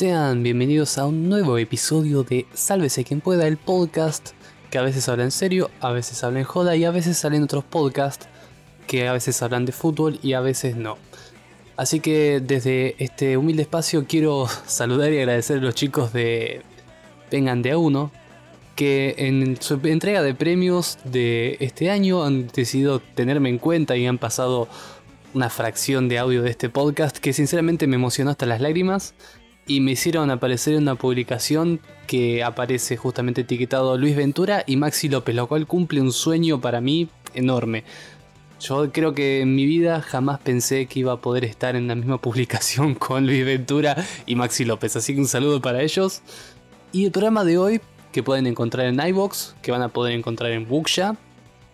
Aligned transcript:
Sean 0.00 0.42
bienvenidos 0.42 0.96
a 0.96 1.04
un 1.04 1.28
nuevo 1.28 1.58
episodio 1.58 2.22
de 2.22 2.46
Sálvese 2.54 3.04
quien 3.04 3.20
pueda, 3.20 3.46
el 3.46 3.58
podcast 3.58 4.30
que 4.70 4.78
a 4.78 4.82
veces 4.82 5.06
habla 5.10 5.24
en 5.24 5.30
serio, 5.30 5.70
a 5.82 5.92
veces 5.92 6.24
habla 6.24 6.38
en 6.38 6.46
joda 6.46 6.74
y 6.74 6.86
a 6.86 6.90
veces 6.90 7.18
salen 7.18 7.42
otros 7.42 7.64
podcasts 7.64 8.26
que 8.86 9.08
a 9.08 9.12
veces 9.12 9.42
hablan 9.42 9.66
de 9.66 9.72
fútbol 9.72 10.18
y 10.22 10.32
a 10.32 10.40
veces 10.40 10.74
no. 10.74 10.96
Así 11.76 12.00
que 12.00 12.40
desde 12.40 12.94
este 12.96 13.36
humilde 13.36 13.60
espacio 13.60 14.06
quiero 14.08 14.48
saludar 14.66 15.12
y 15.12 15.18
agradecer 15.18 15.58
a 15.58 15.60
los 15.60 15.74
chicos 15.74 16.14
de 16.14 16.62
Vengan 17.30 17.60
de 17.60 17.72
a 17.72 17.76
uno 17.76 18.10
que 18.76 19.16
en 19.18 19.60
su 19.60 19.78
entrega 19.84 20.22
de 20.22 20.34
premios 20.34 20.96
de 21.04 21.58
este 21.60 21.90
año 21.90 22.24
han 22.24 22.46
decidido 22.46 23.00
tenerme 23.00 23.50
en 23.50 23.58
cuenta 23.58 23.98
y 23.98 24.06
han 24.06 24.16
pasado 24.16 24.66
una 25.34 25.50
fracción 25.50 26.08
de 26.08 26.18
audio 26.18 26.42
de 26.42 26.48
este 26.48 26.70
podcast 26.70 27.18
que 27.18 27.34
sinceramente 27.34 27.86
me 27.86 27.96
emocionó 27.96 28.30
hasta 28.30 28.46
las 28.46 28.62
lágrimas 28.62 29.14
y 29.66 29.80
me 29.80 29.92
hicieron 29.92 30.30
aparecer 30.30 30.74
en 30.74 30.82
una 30.82 30.94
publicación 30.94 31.80
que 32.06 32.42
aparece 32.42 32.96
justamente 32.96 33.42
etiquetado 33.42 33.96
Luis 33.96 34.16
Ventura 34.16 34.64
y 34.66 34.76
Maxi 34.76 35.08
López, 35.08 35.34
lo 35.34 35.46
cual 35.46 35.66
cumple 35.66 36.00
un 36.00 36.12
sueño 36.12 36.60
para 36.60 36.80
mí 36.80 37.08
enorme. 37.34 37.84
Yo 38.60 38.92
creo 38.92 39.14
que 39.14 39.40
en 39.40 39.54
mi 39.54 39.64
vida 39.64 40.02
jamás 40.02 40.38
pensé 40.40 40.86
que 40.86 41.00
iba 41.00 41.12
a 41.12 41.20
poder 41.20 41.44
estar 41.44 41.76
en 41.76 41.88
la 41.88 41.94
misma 41.94 42.18
publicación 42.20 42.94
con 42.94 43.26
Luis 43.26 43.44
Ventura 43.44 43.96
y 44.26 44.34
Maxi 44.34 44.64
López, 44.64 44.96
así 44.96 45.14
que 45.14 45.20
un 45.20 45.28
saludo 45.28 45.62
para 45.62 45.82
ellos. 45.82 46.22
Y 46.92 47.04
el 47.06 47.12
programa 47.12 47.44
de 47.44 47.56
hoy, 47.56 47.80
que 48.12 48.22
pueden 48.22 48.46
encontrar 48.46 48.86
en 48.86 49.00
iBox, 49.00 49.54
que 49.62 49.70
van 49.70 49.82
a 49.82 49.88
poder 49.88 50.12
encontrar 50.14 50.50
en 50.50 50.68
Booksha, 50.68 51.16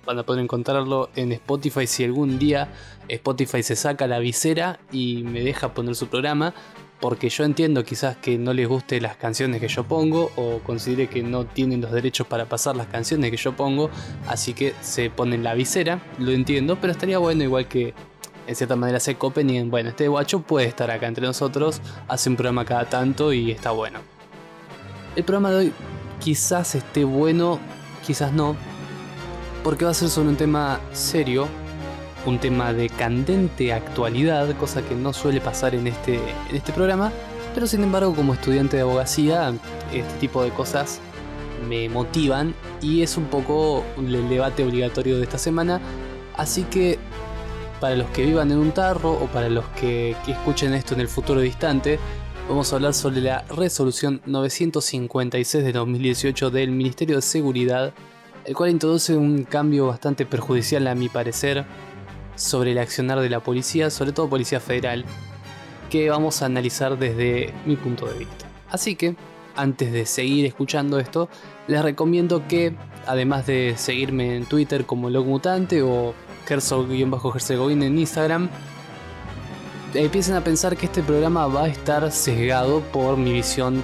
van 0.05 0.19
a 0.19 0.23
poder 0.23 0.43
encontrarlo 0.43 1.11
en 1.17 1.33
Spotify 1.33 1.87
si 1.87 2.05
algún 2.05 2.39
día 2.39 2.69
Spotify 3.09 3.63
se 3.63 3.77
saca 3.77 4.07
la 4.07 4.19
visera 4.19 4.79
y 4.93 5.23
me 5.25 5.41
deja 5.41 5.75
poner 5.75 5.97
su 5.97 6.07
programa 6.07 6.55
porque 7.01 7.29
yo 7.29 7.45
entiendo 7.45 7.85
quizás 7.85 8.17
que 8.17 8.39
no 8.39 8.53
les 8.53 8.69
guste 8.69 9.01
las 9.01 9.17
canciones 9.17 9.61
que 9.61 9.69
yo 9.69 9.85
pongo 9.85 10.31
o 10.37 10.61
considere 10.61 11.09
que 11.09 11.23
no 11.23 11.45
tienen 11.45 11.81
los 11.81 11.93
derechos 11.93 12.27
para 12.27 12.47
pasar 12.47 12.77
las 12.77 12.87
canciones 12.87 13.31
que 13.31 13.37
yo 13.37 13.55
pongo, 13.55 13.91
así 14.27 14.55
que 14.55 14.75
se 14.81 15.11
ponen 15.11 15.45
la 15.45 15.55
visera, 15.55 16.01
lo 16.19 16.33
entiendo, 16.33 16.79
pero 16.81 16.93
estaría 16.93 17.19
bueno 17.19 17.45
igual 17.45 17.69
que 17.69 17.95
en 18.47 18.55
cierta 18.55 18.77
manera 18.77 19.01
se 19.01 19.17
copen 19.17 19.51
y 19.51 19.63
bueno, 19.63 19.91
este 19.91 20.09
guacho 20.09 20.41
puede 20.41 20.67
estar 20.67 20.91
acá 20.91 21.07
entre 21.07 21.27
nosotros, 21.27 21.81
hace 22.09 22.31
un 22.31 22.37
programa 22.37 22.65
cada 22.65 22.89
tanto 22.89 23.33
y 23.33 23.51
está 23.51 23.73
bueno. 23.73 24.01
El 25.17 25.25
programa 25.25 25.51
de 25.51 25.57
hoy 25.57 25.73
quizás 26.21 26.75
esté 26.75 27.05
bueno, 27.05 27.59
quizás 28.07 28.33
no, 28.33 28.57
porque 29.63 29.85
va 29.85 29.91
a 29.91 29.95
ser 29.95 30.09
sobre 30.09 30.29
un 30.29 30.37
tema 30.37 30.81
serio, 30.93 31.49
un 32.27 32.39
tema 32.39 32.73
de 32.73 32.89
candente 32.89 33.73
actualidad, 33.73 34.55
cosa 34.57 34.83
que 34.83 34.95
no 34.95 35.13
suele 35.13 35.41
pasar 35.41 35.75
en 35.75 35.87
este, 35.87 36.17
en 36.51 36.57
este 36.57 36.73
programa, 36.73 37.13
pero 37.55 37.67
sin 37.67 37.83
embargo 37.83 38.15
como 38.15 38.35
estudiante 38.35 38.77
de 38.77 38.83
abogacía 38.83 39.55
este 39.93 40.13
tipo 40.19 40.43
de 40.43 40.51
cosas 40.51 41.01
me 41.69 41.89
motivan 41.89 42.55
y 42.83 43.03
es 43.03 43.17
un 43.17 43.25
poco 43.25 43.85
el 43.97 44.29
debate 44.29 44.65
obligatorio 44.65 45.17
de 45.17 45.25
esta 45.25 45.39
semana, 45.39 45.81
así 46.37 46.65
que 46.65 46.99
para 47.81 47.95
los 47.95 48.09
que 48.11 48.25
vivan 48.25 48.51
en 48.51 48.59
un 48.59 48.73
tarro 48.73 49.13
o 49.13 49.27
para 49.27 49.49
los 49.49 49.65
que, 49.81 50.17
que 50.25 50.33
escuchen 50.33 50.75
esto 50.75 50.95
en 50.95 51.01
el 51.01 51.09
futuro 51.09 51.41
distante, 51.41 51.99
vamos 52.49 52.73
a 52.73 52.77
hablar 52.77 52.95
sobre 52.95 53.21
la 53.21 53.43
resolución 53.43 54.21
956 54.27 55.65
de 55.65 55.73
2018 55.73 56.51
del 56.51 56.71
Ministerio 56.71 57.17
de 57.17 57.23
Seguridad, 57.23 57.93
el 58.45 58.55
cual 58.55 58.71
introduce 58.71 59.17
un 59.17 59.45
cambio 59.45 59.87
bastante 59.87 60.25
perjudicial 60.27 60.87
a 60.87 60.95
mi 60.95 61.09
parecer 61.09 61.65
sobre 62.37 62.73
el 62.73 62.79
accionar 62.79 63.21
de 63.21 63.29
la 63.29 63.41
policía, 63.41 63.91
sobre 63.91 64.13
todo 64.13 64.29
policía 64.29 64.61
federal, 64.61 65.05
que 65.91 66.09
vamos 66.11 66.43
a 66.43 66.47
analizar 66.47 66.99
desde 66.99 67.53
mi 67.65 67.77
punto 67.77 68.07
de 68.07 68.19
vista. 68.19 68.47
Así 68.71 68.95
que, 68.95 69.17
antes 69.57 69.93
de 69.93 70.07
seguir 70.07 70.47
escuchando 70.47 70.99
esto, 70.99 71.29
les 71.67 71.83
recomiendo 71.83 72.47
que, 72.47 72.75
además 73.07 73.47
de 73.47 73.75
seguirme 73.77 74.37
en 74.37 74.47
Twitter 74.47 74.87
como 74.87 75.11
Logmutante 75.11 75.83
o 75.83 76.15
Herzog-Herzegovina 76.49 77.87
en 77.87 77.99
Instagram, 77.99 78.49
empiecen 79.95 80.35
a 80.35 80.43
pensar 80.43 80.77
que 80.77 80.87
este 80.87 81.03
programa 81.03 81.47
va 81.47 81.65
a 81.65 81.69
estar 81.69 82.11
sesgado 82.13 82.81
por 82.93 83.17
mi 83.17 83.33
visión 83.33 83.83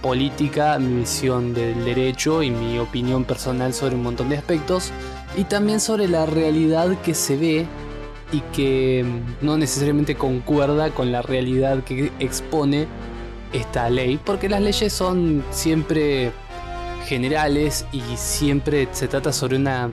política, 0.00 0.78
mi 0.78 1.00
visión 1.00 1.54
del 1.54 1.84
derecho 1.84 2.42
y 2.42 2.50
mi 2.50 2.78
opinión 2.78 3.24
personal 3.24 3.72
sobre 3.72 3.94
un 3.94 4.02
montón 4.02 4.28
de 4.30 4.36
aspectos 4.36 4.90
y 5.36 5.44
también 5.44 5.80
sobre 5.80 6.08
la 6.08 6.26
realidad 6.26 7.00
que 7.02 7.14
se 7.14 7.36
ve 7.36 7.66
y 8.32 8.40
que 8.54 9.04
no 9.40 9.56
necesariamente 9.56 10.16
concuerda 10.16 10.90
con 10.90 11.12
la 11.12 11.22
realidad 11.22 11.84
que 11.84 12.10
expone 12.18 12.86
esta 13.52 13.90
ley, 13.90 14.18
porque 14.24 14.48
las 14.48 14.62
leyes 14.62 14.92
son 14.92 15.44
siempre 15.50 16.32
generales 17.06 17.84
y 17.92 18.00
siempre 18.16 18.88
se 18.92 19.08
trata 19.08 19.32
sobre 19.32 19.56
una 19.56 19.92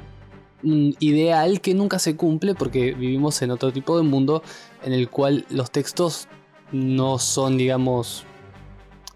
un 0.64 0.96
ideal 1.00 1.62
que 1.62 1.74
nunca 1.74 2.00
se 2.00 2.16
cumple 2.16 2.56
porque 2.56 2.94
vivimos 2.94 3.42
en 3.42 3.52
otro 3.52 3.72
tipo 3.72 3.98
de 3.98 4.04
mundo 4.04 4.44
en 4.84 4.94
el 4.94 5.10
cual 5.10 5.46
los 5.50 5.72
textos 5.72 6.28
no 6.72 7.18
son, 7.18 7.58
digamos, 7.58 8.26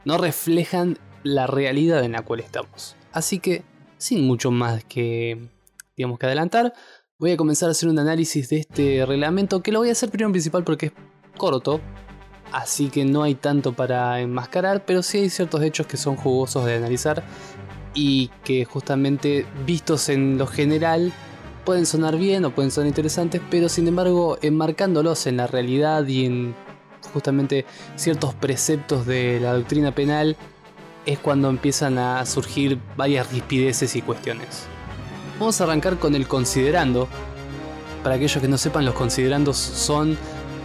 no 0.06 0.18
reflejan 0.18 0.98
la 1.24 1.48
realidad 1.48 2.04
en 2.04 2.14
la 2.14 2.24
cual 2.24 2.40
estamos. 2.40 2.96
Así 3.12 3.40
que, 3.40 3.64
sin 3.98 4.26
mucho 4.26 4.52
más 4.52 4.84
que, 4.86 5.50
digamos, 5.96 6.20
que 6.20 6.26
adelantar, 6.26 6.74
voy 7.24 7.32
a 7.32 7.38
comenzar 7.38 7.70
a 7.70 7.72
hacer 7.72 7.88
un 7.88 7.98
análisis 7.98 8.50
de 8.50 8.58
este 8.58 9.06
reglamento 9.06 9.64
que 9.64 9.72
lo 9.72 9.80
voy 9.80 9.88
a 9.88 9.94
hacer 9.94 10.10
primero 10.10 10.28
en 10.28 10.34
principal 10.34 10.66
porque 10.66 10.88
es 10.88 10.92
corto, 11.38 11.80
así 12.52 12.90
que 12.90 13.06
no 13.06 13.24
hay 13.24 13.34
tanto 13.34 13.72
para 13.72 14.20
enmascarar, 14.20 14.84
pero 14.86 15.02
sí 15.02 15.20
hay 15.20 15.30
ciertos 15.30 15.62
hechos 15.64 15.88
que 15.88 15.96
son 15.96 16.18
jugosos 16.18 16.66
de 16.66 16.76
analizar 16.76 17.24
y 17.94 18.30
que 18.44 18.66
justamente 18.66 19.46
vistos 19.66 20.10
en 20.10 20.38
lo 20.38 20.48
general 20.48 21.14
pueden 21.64 21.86
sonar 21.86 22.18
bien 22.18 22.44
o 22.44 22.54
pueden 22.54 22.72
sonar 22.72 22.90
interesantes, 22.90 23.42
pero 23.50 23.70
sin 23.70 23.88
embargo 23.88 24.38
enmarcándolos 24.42 25.26
en 25.26 25.38
la 25.38 25.48
realidad 25.48 26.06
y 26.06 26.26
en 26.26 26.54
justamente 27.14 27.66
ciertos 27.96 28.34
preceptos 28.34 29.06
de 29.06 29.40
la 29.40 29.54
doctrina 29.54 29.96
penal 29.96 30.36
es 31.06 31.20
cuando 31.20 31.48
empiezan 31.50 31.98
a 32.00 32.26
surgir 32.26 32.80
varias 32.98 33.32
rispideces 33.32 33.96
y 33.96 34.02
cuestiones. 34.02 34.68
Vamos 35.44 35.60
a 35.60 35.66
arrancar 35.66 36.00
con 36.00 36.16
el 36.16 36.26
considerando. 36.26 37.10
Para 38.02 38.16
aquellos 38.16 38.42
que 38.42 38.48
no 38.48 38.58
sepan, 38.58 38.86
los 38.86 38.94
considerandos 38.94 39.58
son, 39.58 40.18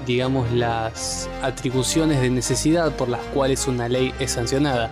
digamos, 0.07 0.53
las 0.53 1.29
atribuciones 1.43 2.21
de 2.21 2.31
necesidad 2.31 2.95
por 2.95 3.09
las 3.09 3.21
cuales 3.35 3.67
una 3.67 3.89
ley 3.89 4.15
es 4.21 4.31
sancionada. 4.31 4.89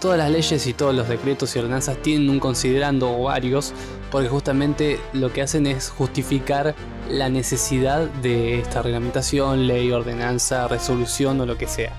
Todas 0.00 0.18
las 0.18 0.32
leyes 0.32 0.66
y 0.66 0.72
todos 0.72 0.92
los 0.92 1.08
decretos 1.08 1.54
y 1.54 1.60
ordenanzas 1.60 2.02
tienen 2.02 2.28
un 2.30 2.40
considerando 2.40 3.16
o 3.16 3.22
varios, 3.22 3.74
porque 4.10 4.28
justamente 4.28 4.98
lo 5.12 5.32
que 5.32 5.42
hacen 5.42 5.68
es 5.68 5.88
justificar 5.88 6.74
la 7.08 7.28
necesidad 7.28 8.08
de 8.08 8.58
esta 8.58 8.82
reglamentación, 8.82 9.68
ley, 9.68 9.92
ordenanza, 9.92 10.66
resolución 10.66 11.40
o 11.40 11.46
lo 11.46 11.56
que 11.56 11.68
sea. 11.68 11.92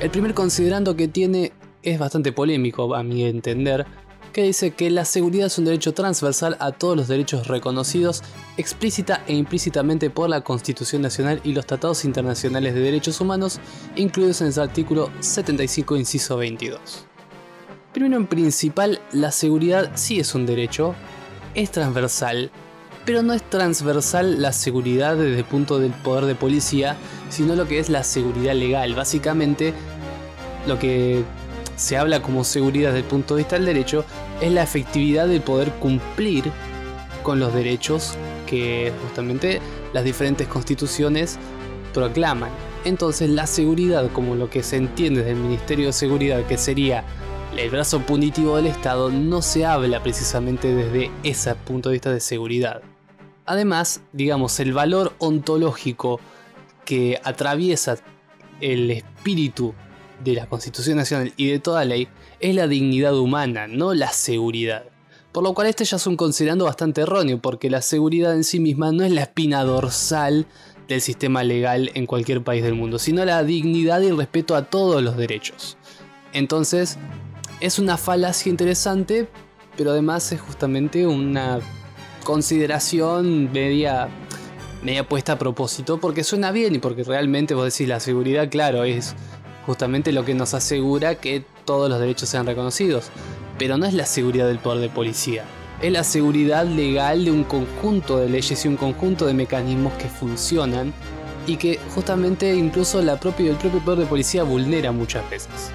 El 0.00 0.10
primer 0.10 0.34
considerando 0.34 0.96
que 0.96 1.08
tiene 1.08 1.52
es 1.82 1.98
bastante 1.98 2.30
polémico 2.32 2.94
a 2.94 3.02
mi 3.02 3.24
entender, 3.24 3.86
que 4.36 4.42
dice 4.42 4.72
que 4.72 4.90
la 4.90 5.06
seguridad 5.06 5.46
es 5.46 5.56
un 5.56 5.64
derecho 5.64 5.94
transversal 5.94 6.58
a 6.60 6.70
todos 6.70 6.94
los 6.94 7.08
derechos 7.08 7.46
reconocidos 7.46 8.22
explícita 8.58 9.22
e 9.26 9.32
implícitamente 9.32 10.10
por 10.10 10.28
la 10.28 10.42
Constitución 10.42 11.00
Nacional 11.00 11.40
y 11.42 11.54
los 11.54 11.64
tratados 11.64 12.04
internacionales 12.04 12.74
de 12.74 12.80
derechos 12.80 13.22
humanos, 13.22 13.60
incluidos 13.94 14.42
en 14.42 14.48
el 14.48 14.58
artículo 14.60 15.10
75, 15.20 15.96
inciso 15.96 16.36
22. 16.36 17.06
Primero 17.94 18.18
en 18.18 18.26
principal, 18.26 19.00
la 19.10 19.32
seguridad 19.32 19.92
sí 19.94 20.20
es 20.20 20.34
un 20.34 20.44
derecho, 20.44 20.94
es 21.54 21.70
transversal, 21.70 22.50
pero 23.06 23.22
no 23.22 23.32
es 23.32 23.42
transversal 23.48 24.42
la 24.42 24.52
seguridad 24.52 25.16
desde 25.16 25.38
el 25.38 25.44
punto 25.46 25.78
del 25.78 25.92
poder 25.92 26.26
de 26.26 26.34
policía, 26.34 26.98
sino 27.30 27.56
lo 27.56 27.66
que 27.66 27.78
es 27.78 27.88
la 27.88 28.04
seguridad 28.04 28.52
legal. 28.52 28.94
Básicamente, 28.94 29.72
lo 30.66 30.78
que 30.78 31.24
se 31.76 31.96
habla 31.96 32.20
como 32.20 32.42
seguridad 32.44 32.90
desde 32.90 33.00
el 33.00 33.10
punto 33.10 33.34
de 33.34 33.42
vista 33.42 33.56
del 33.56 33.66
derecho 33.66 34.04
es 34.40 34.52
la 34.52 34.62
efectividad 34.62 35.28
de 35.28 35.40
poder 35.40 35.70
cumplir 35.74 36.44
con 37.22 37.40
los 37.40 37.52
derechos 37.54 38.16
que 38.46 38.92
justamente 39.02 39.60
las 39.92 40.04
diferentes 40.04 40.46
constituciones 40.46 41.38
proclaman. 41.92 42.50
Entonces 42.84 43.30
la 43.30 43.46
seguridad, 43.46 44.10
como 44.12 44.36
lo 44.36 44.48
que 44.48 44.62
se 44.62 44.76
entiende 44.76 45.24
del 45.24 45.36
Ministerio 45.36 45.86
de 45.86 45.92
Seguridad, 45.92 46.44
que 46.46 46.58
sería 46.58 47.04
el 47.56 47.70
brazo 47.70 48.00
punitivo 48.00 48.56
del 48.56 48.66
Estado, 48.66 49.10
no 49.10 49.42
se 49.42 49.64
habla 49.64 50.02
precisamente 50.02 50.72
desde 50.74 51.10
ese 51.22 51.54
punto 51.54 51.88
de 51.88 51.94
vista 51.94 52.12
de 52.12 52.20
seguridad. 52.20 52.82
Además, 53.46 54.02
digamos, 54.12 54.60
el 54.60 54.72
valor 54.72 55.14
ontológico 55.18 56.20
que 56.84 57.20
atraviesa 57.24 57.96
el 58.60 58.90
espíritu 58.90 59.74
de 60.24 60.34
la 60.34 60.46
Constitución 60.46 60.96
Nacional 60.96 61.32
y 61.36 61.48
de 61.48 61.58
toda 61.58 61.84
ley 61.84 62.08
es 62.40 62.54
la 62.54 62.68
dignidad 62.68 63.16
humana, 63.16 63.66
no 63.66 63.94
la 63.94 64.12
seguridad. 64.12 64.84
Por 65.32 65.44
lo 65.44 65.52
cual 65.52 65.66
este 65.66 65.84
ya 65.84 65.96
es 65.96 66.06
un 66.06 66.16
considerando 66.16 66.64
bastante 66.64 67.02
erróneo, 67.02 67.38
porque 67.40 67.68
la 67.68 67.82
seguridad 67.82 68.34
en 68.34 68.44
sí 68.44 68.58
misma 68.58 68.92
no 68.92 69.04
es 69.04 69.12
la 69.12 69.22
espina 69.22 69.64
dorsal 69.64 70.46
del 70.88 71.00
sistema 71.00 71.42
legal 71.44 71.90
en 71.94 72.06
cualquier 72.06 72.42
país 72.42 72.62
del 72.62 72.74
mundo, 72.74 72.98
sino 72.98 73.24
la 73.24 73.44
dignidad 73.44 74.00
y 74.00 74.06
el 74.06 74.16
respeto 74.16 74.54
a 74.54 74.64
todos 74.64 75.02
los 75.02 75.16
derechos. 75.16 75.76
Entonces, 76.32 76.96
es 77.60 77.78
una 77.78 77.96
falacia 77.96 78.50
interesante, 78.50 79.28
pero 79.76 79.90
además 79.90 80.32
es 80.32 80.40
justamente 80.40 81.06
una 81.06 81.60
consideración 82.24 83.52
media, 83.52 84.08
media 84.82 85.08
puesta 85.08 85.32
a 85.32 85.38
propósito, 85.38 85.98
porque 86.00 86.24
suena 86.24 86.50
bien 86.50 86.74
y 86.74 86.78
porque 86.78 87.04
realmente 87.04 87.54
vos 87.54 87.64
decís 87.72 87.88
la 87.88 88.00
seguridad, 88.00 88.48
claro, 88.50 88.84
es 88.84 89.14
justamente 89.66 90.12
lo 90.12 90.24
que 90.24 90.34
nos 90.34 90.54
asegura 90.54 91.16
que 91.16 91.44
todos 91.64 91.90
los 91.90 92.00
derechos 92.00 92.28
sean 92.28 92.46
reconocidos. 92.46 93.10
Pero 93.58 93.76
no 93.76 93.86
es 93.86 93.94
la 93.94 94.06
seguridad 94.06 94.46
del 94.46 94.58
poder 94.58 94.80
de 94.80 94.88
policía, 94.88 95.44
es 95.82 95.92
la 95.92 96.04
seguridad 96.04 96.64
legal 96.64 97.24
de 97.24 97.30
un 97.30 97.44
conjunto 97.44 98.18
de 98.18 98.28
leyes 98.28 98.64
y 98.64 98.68
un 98.68 98.76
conjunto 98.76 99.26
de 99.26 99.34
mecanismos 99.34 99.92
que 99.94 100.08
funcionan 100.08 100.92
y 101.46 101.56
que 101.56 101.78
justamente 101.94 102.54
incluso 102.54 103.02
la 103.02 103.18
propia, 103.20 103.50
el 103.50 103.56
propio 103.56 103.80
poder 103.80 104.00
de 104.00 104.06
policía 104.06 104.42
vulnera 104.42 104.92
muchas 104.92 105.28
veces. 105.30 105.70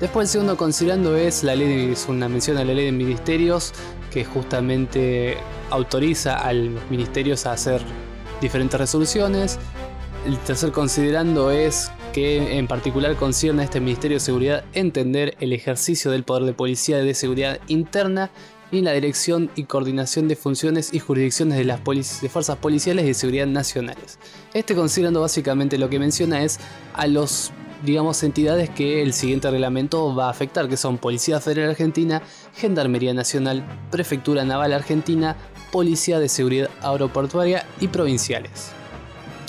Después 0.00 0.28
el 0.28 0.32
segundo 0.32 0.56
considerando 0.56 1.16
es 1.16 1.44
la 1.44 1.54
ley, 1.54 1.92
es 1.92 2.06
una 2.08 2.28
mención 2.28 2.58
a 2.58 2.64
la 2.64 2.74
ley 2.74 2.86
de 2.86 2.92
ministerios 2.92 3.72
que 4.10 4.24
justamente 4.24 5.36
autoriza 5.70 6.36
a 6.36 6.52
los 6.52 6.82
ministerios 6.90 7.46
a 7.46 7.52
hacer 7.52 7.80
diferentes 8.40 8.78
resoluciones. 8.78 9.58
El 10.26 10.38
tercer 10.38 10.72
considerando 10.72 11.50
es 11.50 11.90
que 12.14 12.58
en 12.58 12.68
particular 12.68 13.16
concierne 13.16 13.62
a 13.62 13.64
este 13.64 13.80
Ministerio 13.80 14.16
de 14.16 14.20
Seguridad 14.20 14.64
entender 14.72 15.36
el 15.40 15.52
ejercicio 15.52 16.12
del 16.12 16.22
poder 16.22 16.44
de 16.44 16.52
policía 16.52 16.98
de 16.98 17.12
seguridad 17.12 17.58
interna 17.66 18.30
y 18.70 18.82
la 18.82 18.92
dirección 18.92 19.50
y 19.56 19.64
coordinación 19.64 20.28
de 20.28 20.36
funciones 20.36 20.94
y 20.94 21.00
jurisdicciones 21.00 21.58
de 21.58 21.64
las 21.64 21.80
de 21.84 22.28
fuerzas 22.28 22.56
policiales 22.58 23.04
de 23.04 23.14
seguridad 23.14 23.48
nacionales. 23.48 24.20
Este 24.54 24.76
considerando 24.76 25.22
básicamente 25.22 25.76
lo 25.76 25.90
que 25.90 25.98
menciona 25.98 26.44
es 26.44 26.60
a 26.94 27.08
los 27.08 27.52
digamos, 27.82 28.22
entidades 28.22 28.70
que 28.70 29.02
el 29.02 29.12
siguiente 29.12 29.50
reglamento 29.50 30.14
va 30.14 30.28
a 30.28 30.30
afectar, 30.30 30.68
que 30.70 30.78
son 30.78 30.96
Policía 30.96 31.38
Federal 31.40 31.70
Argentina, 31.70 32.22
Gendarmería 32.54 33.12
Nacional, 33.12 33.62
Prefectura 33.90 34.42
Naval 34.42 34.72
Argentina, 34.72 35.36
Policía 35.70 36.18
de 36.18 36.30
Seguridad 36.30 36.70
Aeroportuaria 36.80 37.66
y 37.80 37.88
provinciales. 37.88 38.70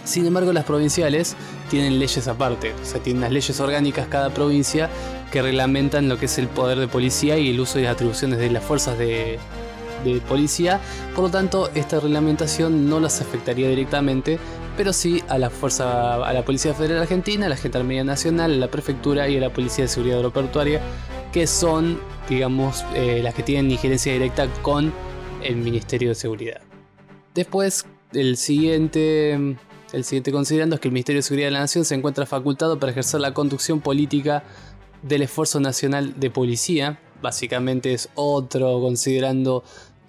Sin 0.04 0.26
embargo, 0.26 0.52
las 0.52 0.66
provinciales 0.66 1.38
tienen 1.70 2.00
leyes 2.00 2.28
aparte, 2.28 2.74
o 2.82 2.86
sea, 2.86 3.02
tienen 3.02 3.22
las 3.22 3.32
leyes 3.32 3.60
orgánicas 3.60 4.08
cada 4.08 4.30
provincia 4.30 4.90
que 5.32 5.42
reglamentan 5.42 6.08
lo 6.08 6.18
que 6.18 6.26
es 6.26 6.38
el 6.38 6.48
poder 6.48 6.80
de 6.80 6.88
policía 6.88 7.38
y 7.38 7.50
el 7.50 7.60
uso 7.60 7.80
y 7.80 7.84
las 7.84 7.94
atribuciones 7.94 8.40
de 8.40 8.50
las 8.50 8.64
fuerzas 8.64 8.98
de, 8.98 9.40
policía. 10.30 10.80
Por 11.16 11.24
lo 11.24 11.30
tanto, 11.32 11.72
esta 11.74 12.00
reglamentación 12.00 12.88
no 12.88 13.00
las 13.00 13.22
afectaría 13.22 13.68
directamente, 13.68 14.38
pero 14.78 14.94
sí 14.94 15.24
a 15.28 15.40
la 15.40 15.50
fuerza, 15.50 16.24
a 16.24 16.32
la 16.32 16.46
Policía 16.46 16.76
Federal 16.76 17.02
Argentina, 17.02 17.48
a 17.48 17.50
la 17.50 17.58
Gendarmería 17.58 18.04
Nacional, 18.04 18.54
a 18.54 18.56
la 18.56 18.68
Prefectura 18.70 19.28
y 19.28 19.38
a 19.38 19.42
la 19.42 19.52
Policía 19.52 19.86
de 19.86 19.88
Seguridad 19.88 20.18
Aeroportuaria, 20.18 20.80
que 21.34 21.48
son, 21.48 22.00
digamos, 22.30 22.86
eh, 22.94 23.22
las 23.24 23.34
que 23.34 23.42
tienen 23.42 23.72
injerencia 23.72 24.14
directa 24.14 24.48
con 24.62 24.94
el 25.42 25.56
Ministerio 25.56 26.10
de 26.10 26.16
Seguridad. 26.16 26.62
Después, 27.34 27.86
el 28.14 28.38
siguiente 28.38 29.58
el 29.94 30.04
siguiente 30.04 30.32
considerando 30.32 30.76
es 30.76 30.82
que 30.82 30.88
el 30.88 30.94
Ministerio 30.94 31.20
de 31.20 31.24
Seguridad 31.24 31.48
de 31.48 31.52
la 31.52 31.60
Nación 31.60 31.86
se 31.86 31.96
encuentra 31.96 32.26
facultado 32.26 32.80
para 32.80 32.92
ejercer 32.92 33.22
la 33.22 33.34
conducción 33.34 33.82
política 33.82 34.44
del 35.02 35.22
esfuerzo 35.22 35.60
nacional 35.60 36.20
de 36.20 36.30
policía. 36.30 37.00
Básicamente 37.22 37.94
es 37.94 38.10
otro 38.16 38.80
considerando 38.82 39.64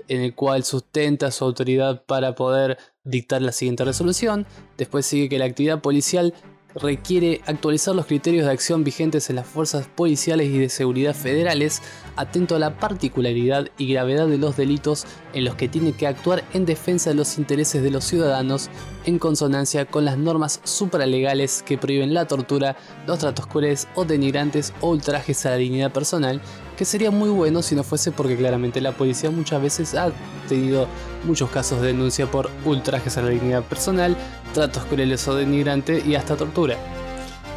en 0.08 0.20
el 0.20 0.34
cual 0.34 0.64
sustenta 0.64 1.31
su 1.31 1.44
autoridad 1.44 2.05
para 2.05 2.34
poder 2.34 2.78
dictar 3.05 3.43
la 3.43 3.52
siguiente 3.52 3.84
resolución. 3.84 4.46
Después 4.76 5.06
sigue 5.06 5.28
que 5.28 5.38
la 5.38 5.44
actividad 5.44 5.81
policial 5.81 6.34
requiere 6.76 7.40
actualizar 7.46 7.94
los 7.94 8.06
criterios 8.06 8.44
de 8.44 8.52
acción 8.52 8.84
vigentes 8.84 9.31
en 9.31 9.37
las 9.37 9.46
fuerzas 9.46 9.88
policiales 9.88 10.49
y 10.49 10.58
de 10.58 10.69
seguridad 10.69 11.14
federales, 11.14 11.82
atento 12.17 12.56
a 12.56 12.58
la 12.58 12.78
particularidad 12.78 13.69
y 13.78 13.88
gravedad 13.93 14.26
de 14.26 14.38
los 14.38 14.56
delitos 14.56 15.06
en 15.32 15.44
los 15.44 15.55
que 15.55 15.69
tiene 15.69 15.93
que 15.93 16.06
actuar 16.06 16.44
en 16.52 16.67
defensa 16.67 17.11
de 17.11 17.17
los 17.17 17.38
intereses 17.38 17.82
de 17.82 17.90
los 17.90 18.05
ciudadanos, 18.05 18.69
en 19.06 19.19
consonancia 19.19 19.87
con 19.87 20.05
las 20.05 20.19
normas 20.19 20.61
supralegales 20.64 21.62
que 21.62 21.78
prohíben 21.78 22.14
la 22.14 22.26
tortura, 22.26 22.76
los 23.06 23.19
tratos 23.19 23.46
crueles 23.46 23.88
o 23.94 24.05
denigrantes 24.05 24.73
o 24.81 24.90
ultrajes 24.90 25.46
a 25.46 25.50
la 25.50 25.56
dignidad 25.56 25.93
personal, 25.93 26.40
que 26.76 26.84
sería 26.84 27.11
muy 27.11 27.31
bueno 27.31 27.62
si 27.62 27.75
no 27.75 27.82
fuese 27.82 28.12
porque 28.12 28.37
claramente 28.37 28.81
la 28.81 28.93
policía 28.93 29.31
muchas 29.31 29.62
veces 29.62 29.94
ha 29.94 30.12
tenido 30.49 30.87
muchos 31.25 31.50
casos 31.50 31.81
de 31.81 31.88
denuncia 31.88 32.31
por 32.31 32.50
ultrajes 32.64 33.17
a 33.17 33.23
la 33.23 33.31
dignidad 33.31 33.62
personal, 33.64 34.17
tratos 34.52 34.84
crueles 34.84 35.26
o 35.26 35.34
denigrantes 35.34 36.06
y 36.06 36.14
hasta 36.14 36.37
tortura. 36.37 36.76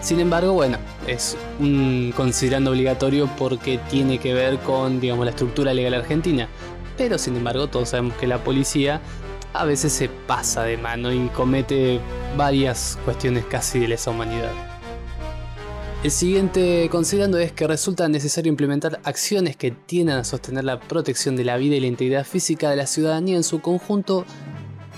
Sin 0.01 0.21
embargo, 0.21 0.53
bueno, 0.53 0.77
es 1.07 1.35
un 1.59 2.13
considerando 2.15 2.71
obligatorio 2.71 3.29
porque 3.37 3.79
tiene 3.89 4.17
que 4.17 4.33
ver 4.33 4.57
con, 4.59 5.01
digamos, 5.01 5.25
la 5.25 5.31
estructura 5.31 5.73
legal 5.73 5.93
argentina. 5.93 6.47
Pero 6.97 7.17
sin 7.17 7.35
embargo, 7.35 7.67
todos 7.67 7.89
sabemos 7.89 8.13
que 8.15 8.27
la 8.27 8.41
policía 8.43 9.01
a 9.53 9.65
veces 9.65 9.91
se 9.91 10.07
pasa 10.07 10.63
de 10.63 10.77
mano 10.77 11.11
y 11.11 11.27
comete 11.29 11.99
varias 12.37 12.97
cuestiones 13.03 13.43
casi 13.45 13.79
de 13.79 13.89
lesa 13.89 14.11
humanidad. 14.11 14.68
El 16.01 16.11
siguiente 16.11 16.87
considerando 16.89 17.39
es 17.39 17.51
que 17.51 17.67
resulta 17.67 18.07
necesario 18.07 18.49
implementar 18.49 19.01
acciones 19.03 19.57
que 19.57 19.71
tiendan 19.71 20.17
a 20.17 20.23
sostener 20.23 20.63
la 20.63 20.79
protección 20.79 21.35
de 21.35 21.43
la 21.43 21.57
vida 21.57 21.75
y 21.75 21.81
la 21.81 21.87
integridad 21.87 22.25
física 22.25 22.69
de 22.69 22.77
la 22.77 22.87
ciudadanía 22.87 23.35
en 23.35 23.43
su 23.43 23.59
conjunto 23.59 24.23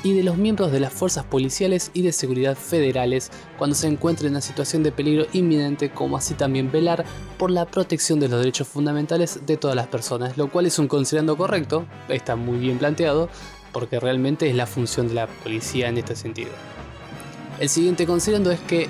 y 0.04 0.14
de 0.14 0.22
los 0.22 0.38
miembros 0.38 0.72
de 0.72 0.80
las 0.80 0.94
fuerzas 0.94 1.26
policiales 1.26 1.90
y 1.96 2.04
de 2.04 2.12
seguridad 2.12 2.56
federales 2.56 3.32
cuando 3.58 3.76
se 3.76 3.88
encuentren 3.88 4.28
en 4.28 4.34
una 4.34 4.42
situación 4.42 4.84
de 4.84 4.92
peligro 4.92 5.26
inminente, 5.34 5.90
como 5.90 6.18
así 6.18 6.36
también 6.36 6.72
velar 6.72 7.04
por 7.40 7.50
la 7.50 7.66
protección 7.66 8.20
de 8.20 8.28
los 8.28 8.38
derechos 8.40 8.68
fundamentales 8.68 9.40
de 9.48 9.58
todas 9.58 9.76
las 9.76 9.88
personas, 9.88 10.38
lo 10.38 10.52
cual 10.52 10.68
es 10.68 10.78
un 10.78 10.88
considerando 10.88 11.36
correcto, 11.36 11.88
está 12.10 12.36
muy 12.36 12.60
bien 12.60 12.78
planteado, 12.78 13.28
porque 13.72 14.00
realmente 14.00 14.48
es 14.48 14.56
la 14.56 14.68
función 14.68 15.08
de 15.08 15.16
la 15.16 15.26
policía 15.26 15.90
en 15.90 15.98
este 15.98 16.16
sentido. 16.16 16.52
El 17.60 17.70
siguiente 17.70 18.06
considerando 18.06 18.52
es 18.52 18.60
que 18.60 18.88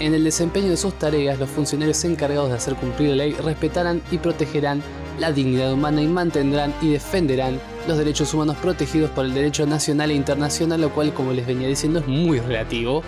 en 0.00 0.14
el 0.14 0.24
desempeño 0.24 0.70
de 0.70 0.76
sus 0.76 0.94
tareas, 0.94 1.38
los 1.38 1.50
funcionarios 1.50 2.04
encargados 2.04 2.50
de 2.50 2.56
hacer 2.56 2.74
cumplir 2.76 3.10
la 3.10 3.16
ley 3.16 3.32
respetarán 3.32 4.02
y 4.10 4.18
protegerán 4.18 4.82
la 5.18 5.32
dignidad 5.32 5.72
humana 5.72 6.00
y 6.00 6.06
mantendrán 6.06 6.74
y 6.80 6.90
defenderán 6.90 7.60
los 7.86 7.98
derechos 7.98 8.32
humanos 8.32 8.56
protegidos 8.58 9.10
por 9.10 9.24
el 9.24 9.34
derecho 9.34 9.66
nacional 9.66 10.10
e 10.10 10.14
internacional, 10.14 10.80
lo 10.80 10.90
cual, 10.90 11.12
como 11.12 11.32
les 11.32 11.46
venía 11.46 11.66
diciendo, 11.66 11.98
es 11.98 12.06
muy 12.06 12.38
relativo, 12.38 13.02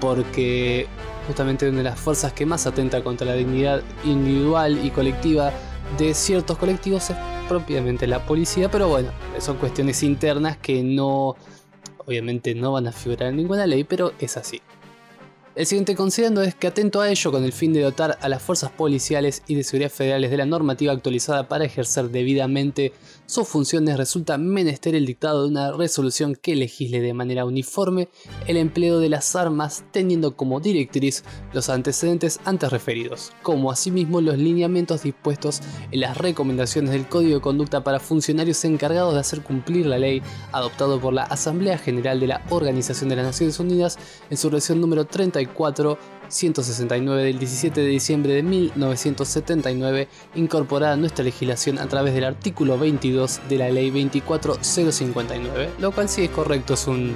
porque 0.00 0.86
justamente 1.26 1.68
una 1.68 1.78
de 1.78 1.84
las 1.84 1.98
fuerzas 1.98 2.32
que 2.32 2.44
más 2.44 2.66
atenta 2.66 3.02
contra 3.02 3.26
la 3.26 3.34
dignidad 3.34 3.82
individual 4.04 4.84
y 4.84 4.90
colectiva 4.90 5.52
de 5.98 6.12
ciertos 6.12 6.58
colectivos 6.58 7.10
es 7.10 7.16
propiamente 7.48 8.06
la 8.06 8.26
policía, 8.26 8.70
pero 8.70 8.88
bueno, 8.88 9.10
son 9.38 9.56
cuestiones 9.56 10.02
internas 10.02 10.58
que 10.58 10.82
no, 10.82 11.36
obviamente 12.04 12.54
no 12.54 12.72
van 12.72 12.88
a 12.88 12.92
figurar 12.92 13.30
en 13.30 13.36
ninguna 13.36 13.66
ley, 13.66 13.84
pero 13.84 14.12
es 14.18 14.36
así. 14.36 14.60
El 15.54 15.66
siguiente 15.66 15.94
considerando 15.94 16.42
es 16.42 16.56
que 16.56 16.66
atento 16.66 17.00
a 17.00 17.08
ello 17.08 17.30
con 17.30 17.44
el 17.44 17.52
fin 17.52 17.72
de 17.72 17.80
dotar 17.80 18.18
a 18.20 18.28
las 18.28 18.42
fuerzas 18.42 18.72
policiales 18.72 19.44
y 19.46 19.54
de 19.54 19.62
seguridad 19.62 19.90
federales 19.90 20.32
de 20.32 20.36
la 20.36 20.46
normativa 20.46 20.92
actualizada 20.92 21.46
para 21.46 21.64
ejercer 21.64 22.10
debidamente 22.10 22.92
sus 23.26 23.48
funciones 23.48 23.96
resulta 23.96 24.36
menester 24.36 24.94
el 24.94 25.06
dictado 25.06 25.42
de 25.42 25.48
una 25.48 25.72
resolución 25.72 26.36
que 26.36 26.54
legisle 26.54 27.00
de 27.00 27.14
manera 27.14 27.46
uniforme 27.46 28.08
el 28.46 28.56
empleo 28.58 28.98
de 28.98 29.08
las 29.08 29.34
armas 29.34 29.84
teniendo 29.92 30.36
como 30.36 30.60
directriz 30.60 31.24
los 31.52 31.70
antecedentes 31.70 32.38
antes 32.44 32.70
referidos, 32.70 33.32
como 33.42 33.70
asimismo 33.70 34.20
los 34.20 34.36
lineamientos 34.36 35.04
dispuestos 35.04 35.60
en 35.90 36.00
las 36.00 36.18
recomendaciones 36.18 36.90
del 36.90 37.08
Código 37.08 37.36
de 37.36 37.40
Conducta 37.40 37.82
para 37.82 37.98
funcionarios 37.98 38.64
encargados 38.64 39.14
de 39.14 39.20
hacer 39.20 39.42
cumplir 39.42 39.86
la 39.86 39.98
ley 39.98 40.22
adoptado 40.52 41.00
por 41.00 41.14
la 41.14 41.22
Asamblea 41.22 41.78
General 41.78 42.20
de 42.20 42.26
la 42.26 42.42
Organización 42.50 43.08
de 43.08 43.16
las 43.16 43.26
Naciones 43.26 43.58
Unidas 43.58 43.98
en 44.28 44.36
su 44.36 44.50
versión 44.50 44.80
número 44.80 45.06
30 45.06 45.40
169 46.28 47.22
del 47.24 47.38
17 47.38 47.80
de 47.80 47.86
diciembre 47.86 48.34
de 48.34 48.42
1979, 48.42 50.08
incorporada 50.34 50.94
a 50.94 50.96
nuestra 50.96 51.24
legislación 51.24 51.78
a 51.78 51.86
través 51.86 52.14
del 52.14 52.24
artículo 52.24 52.78
22 52.78 53.40
de 53.48 53.58
la 53.58 53.70
ley 53.70 53.90
24059, 53.90 55.70
lo 55.78 55.92
cual 55.92 56.08
sí 56.08 56.24
es 56.24 56.30
correcto, 56.30 56.74
es 56.74 56.86
un 56.86 57.14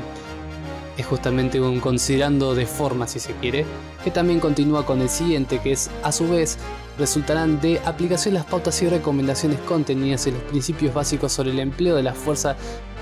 es 0.99 1.07
justamente 1.07 1.61
un 1.61 1.81
considerando 1.81 2.55
de 2.55 2.67
forma 2.67 3.07
si 3.07 3.21
se 3.21 3.33
quiere, 3.35 3.65
que 4.05 4.11
también 4.11 4.41
continúa 4.41 4.85
con 4.85 5.01
el 5.01 5.09
siguiente 5.09 5.61
que 5.61 5.73
es 5.73 5.91
a 6.03 6.13
su 6.13 6.29
vez 6.29 6.59
resultarán 6.99 7.61
de 7.61 7.81
aplicación 7.85 8.35
las 8.35 8.45
pautas 8.45 8.83
y 8.83 8.89
recomendaciones 8.89 9.61
contenidas 9.61 10.27
en 10.27 10.35
los 10.35 10.43
principios 10.43 10.93
básicos 10.93 11.33
sobre 11.33 11.53
el 11.53 11.61
empleo 11.61 11.95
de 11.95 12.03
la 12.03 12.13
fuerza 12.13 12.57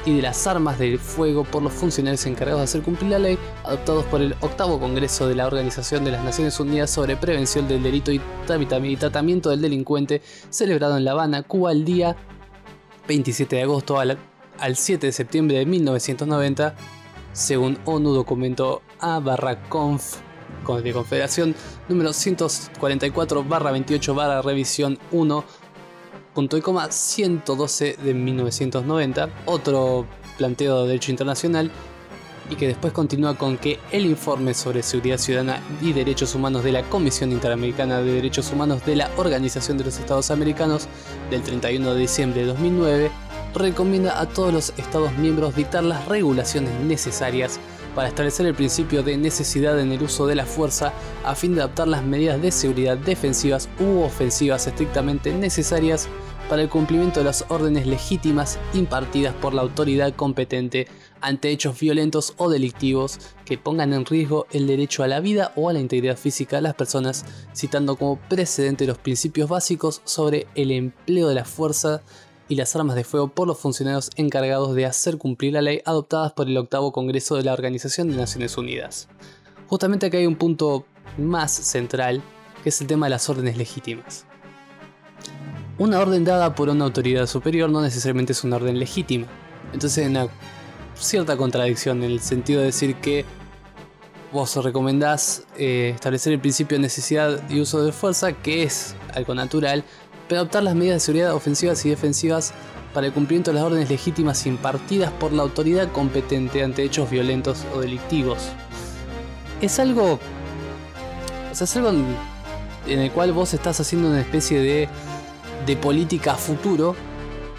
y 0.05 0.15
de 0.15 0.23
las 0.23 0.47
armas 0.47 0.79
del 0.79 0.99
fuego 0.99 1.45
por 1.45 1.63
los 1.63 1.73
funcionarios 1.73 2.25
encargados 2.27 2.61
de 2.61 2.65
hacer 2.65 2.83
cumplir 2.83 3.11
la 3.11 3.19
ley, 3.19 3.39
adoptados 3.65 4.05
por 4.05 4.21
el 4.21 4.37
octavo 4.41 4.79
Congreso 4.79 5.27
de 5.27 5.35
la 5.35 5.47
Organización 5.47 6.05
de 6.05 6.13
las 6.13 6.23
Naciones 6.23 6.61
Unidas 6.61 6.91
sobre 6.91 7.17
Prevención 7.17 7.67
del 7.67 7.83
Delito 7.83 8.13
y 8.13 8.21
Tratamiento 8.47 9.51
del 9.51 9.63
Delincuente, 9.63 10.23
celebrado 10.49 10.97
en 10.97 11.05
La 11.05 11.13
Habana, 11.13 11.43
Cuba, 11.43 11.73
el 11.73 11.85
día 11.85 12.17
27 13.09 13.57
de 13.57 13.63
agosto 13.63 13.99
al, 13.99 14.19
7 14.75 15.07
de 15.07 15.13
septiembre 15.13 15.59
de 15.59 15.67
1990, 15.67 16.77
según 17.37 17.79
ONU 17.85 18.15
documento 18.15 18.81
A 18.99 19.21
barra 19.21 19.69
conf 19.69 20.17
de 20.83 20.93
confederación 20.93 21.55
número 21.89 22.13
144 22.13 23.45
barra 23.45 23.71
28 23.71 24.15
barra 24.15 24.43
revisión 24.43 24.99
1 25.13 25.45
punto 26.35 26.57
y 26.57 26.61
coma 26.61 26.91
112 26.91 27.99
de 28.03 28.15
1990, 28.15 29.29
otro 29.45 30.07
planteo 30.39 30.83
de 30.83 30.89
derecho 30.89 31.11
internacional 31.11 31.71
y 32.51 32.57
que 32.57 32.69
después 32.69 32.93
continúa 32.93 33.37
con 33.37 33.59
que 33.59 33.79
el 33.91 34.07
informe 34.07 34.55
sobre 34.55 34.83
seguridad 34.83 35.19
ciudadana 35.19 35.63
y 35.83 35.93
derechos 35.93 36.35
humanos 36.35 36.65
de 36.65 36.73
la 36.73 36.83
Comisión 36.85 37.33
Interamericana 37.33 38.01
de 38.01 38.13
Derechos 38.13 38.53
Humanos 38.53 38.85
de 38.87 38.97
la 38.97 39.11
Organización 39.17 39.79
de 39.79 39.85
los 39.85 39.99
Estados 39.99 40.31
Americanos 40.31 40.89
del 41.31 41.43
31 41.43 41.95
de 41.95 42.01
diciembre 42.01 42.41
de 42.43 42.47
2009 42.49 43.11
recomienda 43.59 44.21
a 44.21 44.27
todos 44.27 44.53
los 44.53 44.73
Estados 44.77 45.13
miembros 45.19 45.57
dictar 45.57 45.83
las 45.85 46.07
regulaciones 46.07 46.73
necesarias 46.81 47.59
para 47.95 48.09
establecer 48.09 48.47
el 48.47 48.55
principio 48.55 49.03
de 49.03 49.17
necesidad 49.17 49.81
en 49.81 49.91
el 49.91 50.03
uso 50.03 50.27
de 50.27 50.35
la 50.35 50.45
fuerza 50.45 50.93
a 51.25 51.35
fin 51.35 51.55
de 51.55 51.63
adaptar 51.63 51.89
las 51.89 52.05
medidas 52.05 52.41
de 52.43 52.53
seguridad 52.53 52.99
defensivas 52.99 53.69
u 53.81 54.03
ofensivas 54.03 54.67
estrictamente 54.67 55.33
necesarias 55.33 56.09
para 56.49 56.63
el 56.63 56.69
cumplimiento 56.69 57.21
de 57.21 57.25
las 57.25 57.45
órdenes 57.49 57.87
legítimas 57.87 58.59
impartidas 58.75 59.35
por 59.35 59.55
la 59.55 59.63
autoridad 59.63 60.15
competente 60.15 60.87
ante 61.21 61.51
hechos 61.51 61.79
violentos 61.81 62.35
o 62.37 62.51
delictivos 62.51 63.19
que 63.45 63.59
pongan 63.59 63.93
en 63.93 64.05
riesgo 64.05 64.47
el 64.53 64.67
derecho 64.67 65.03
a 65.03 65.09
la 65.09 65.21
vida 65.21 65.53
o 65.57 65.69
a 65.69 65.73
la 65.73 65.81
integridad 65.81 66.17
física 66.17 66.57
de 66.57 66.63
las 66.63 66.75
personas, 66.75 67.25
citando 67.55 67.97
como 67.97 68.17
precedente 68.17 68.87
los 68.87 68.99
principios 68.99 69.49
básicos 69.49 70.03
sobre 70.05 70.47
el 70.55 70.71
empleo 70.71 71.29
de 71.29 71.35
la 71.35 71.45
fuerza 71.45 72.03
y 72.49 72.55
las 72.55 72.75
armas 72.77 72.97
de 72.97 73.05
fuego 73.05 73.29
por 73.29 73.49
los 73.49 73.59
funcionarios 73.59 74.11
encargados 74.17 74.75
de 74.75 74.87
hacer 74.87 75.19
cumplir 75.19 75.53
la 75.53 75.63
ley 75.63 75.81
adoptadas 75.85 76.33
por 76.33 76.49
el 76.49 76.57
octavo 76.57 76.93
Congreso 76.93 77.37
de 77.37 77.43
la 77.43 77.53
Organización 77.53 78.09
de 78.09 78.17
Naciones 78.17 78.57
Unidas. 78.57 79.09
Justamente 79.67 80.07
aquí 80.07 80.19
hay 80.19 80.27
un 80.27 80.37
punto 80.37 80.85
más 81.19 81.53
central, 81.53 82.23
que 82.63 82.69
es 82.69 82.81
el 82.81 82.87
tema 82.87 83.07
de 83.07 83.11
las 83.11 83.29
órdenes 83.29 83.57
legítimas. 83.57 84.27
Una 85.79 85.99
orden 86.01 86.25
dada 86.25 86.55
por 86.55 86.69
una 86.69 86.85
autoridad 86.85 87.27
superior 87.27 87.69
no 87.69 87.83
necesariamente 87.83 88.33
es 88.33 88.45
una 88.45 88.57
orden 88.57 88.79
legítima. 88.79 89.27
Entonces 89.73 90.05
hay 90.05 90.11
una 90.11 90.29
cierta 90.95 91.37
contradicción 91.37 92.03
en 92.03 92.13
el 92.13 92.21
sentido 92.21 92.61
de 92.61 92.67
decir 92.67 92.97
que 92.97 93.25
vos 94.33 94.57
recomendás 94.57 95.45
eh, 95.59 95.93
establecer 95.95 96.33
el 96.33 96.41
principio 96.41 96.79
de 96.79 96.83
necesidad 96.83 97.43
y 97.51 97.61
uso 97.61 97.85
de 97.85 97.93
fuerza, 97.93 98.33
que 98.33 98.63
es 98.63 98.95
algo 99.15 99.35
natural, 99.35 99.85
pero 100.29 100.41
adoptar 100.41 100.63
las 100.63 100.75
medidas 100.75 100.97
de 100.97 101.01
seguridad 101.01 101.35
ofensivas 101.35 101.85
y 101.85 101.91
defensivas 101.91 102.53
para 102.95 103.07
el 103.07 103.13
cumplimiento 103.13 103.51
de 103.51 103.57
las 103.57 103.65
órdenes 103.65 103.91
legítimas 103.91 104.47
impartidas 104.47 105.13
por 105.13 105.33
la 105.33 105.43
autoridad 105.43 105.91
competente 105.93 106.63
ante 106.63 106.83
hechos 106.83 107.11
violentos 107.11 107.65
o 107.75 107.81
delictivos. 107.81 108.39
Es 109.61 109.79
algo... 109.79 110.19
O 111.51 111.55
sea, 111.55 111.65
es 111.65 111.77
algo 111.77 111.91
en 112.87 112.99
el 112.99 113.11
cual 113.11 113.33
vos 113.33 113.55
estás 113.55 113.81
haciendo 113.81 114.09
una 114.09 114.21
especie 114.21 114.61
de 114.61 114.89
de 115.67 115.77
política 115.77 116.35
futuro, 116.35 116.95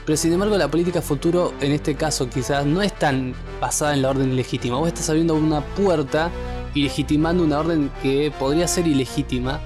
pero 0.05 0.17
sin 0.17 0.33
embargo 0.33 0.57
la 0.57 0.69
política 0.69 1.01
futuro 1.01 1.53
en 1.59 1.74
este 1.74 1.95
caso 1.95 2.29
quizás 2.29 2.65
no 2.65 2.81
es 2.81 2.93
tan 2.97 3.36
basada 3.59 3.93
en 3.93 4.01
la 4.01 4.09
orden 4.09 4.31
ilegítima. 4.31 4.77
Vos 4.77 4.88
estás 4.88 5.09
abriendo 5.09 5.36
una 5.36 5.62
puerta 5.62 6.31
y 6.74 6.83
legitimando 6.83 7.43
una 7.43 7.59
orden 7.59 7.91
que 8.01 8.31
podría 8.39 8.67
ser 8.67 8.88
ilegítima 8.88 9.59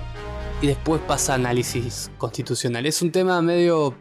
y 0.61 0.67
después 0.67 1.01
pasa 1.01 1.33
análisis 1.33 2.11
constitucional. 2.17 2.85
Es 2.85 3.01
un 3.01 3.11
tema 3.11 3.41
medio, 3.41 3.95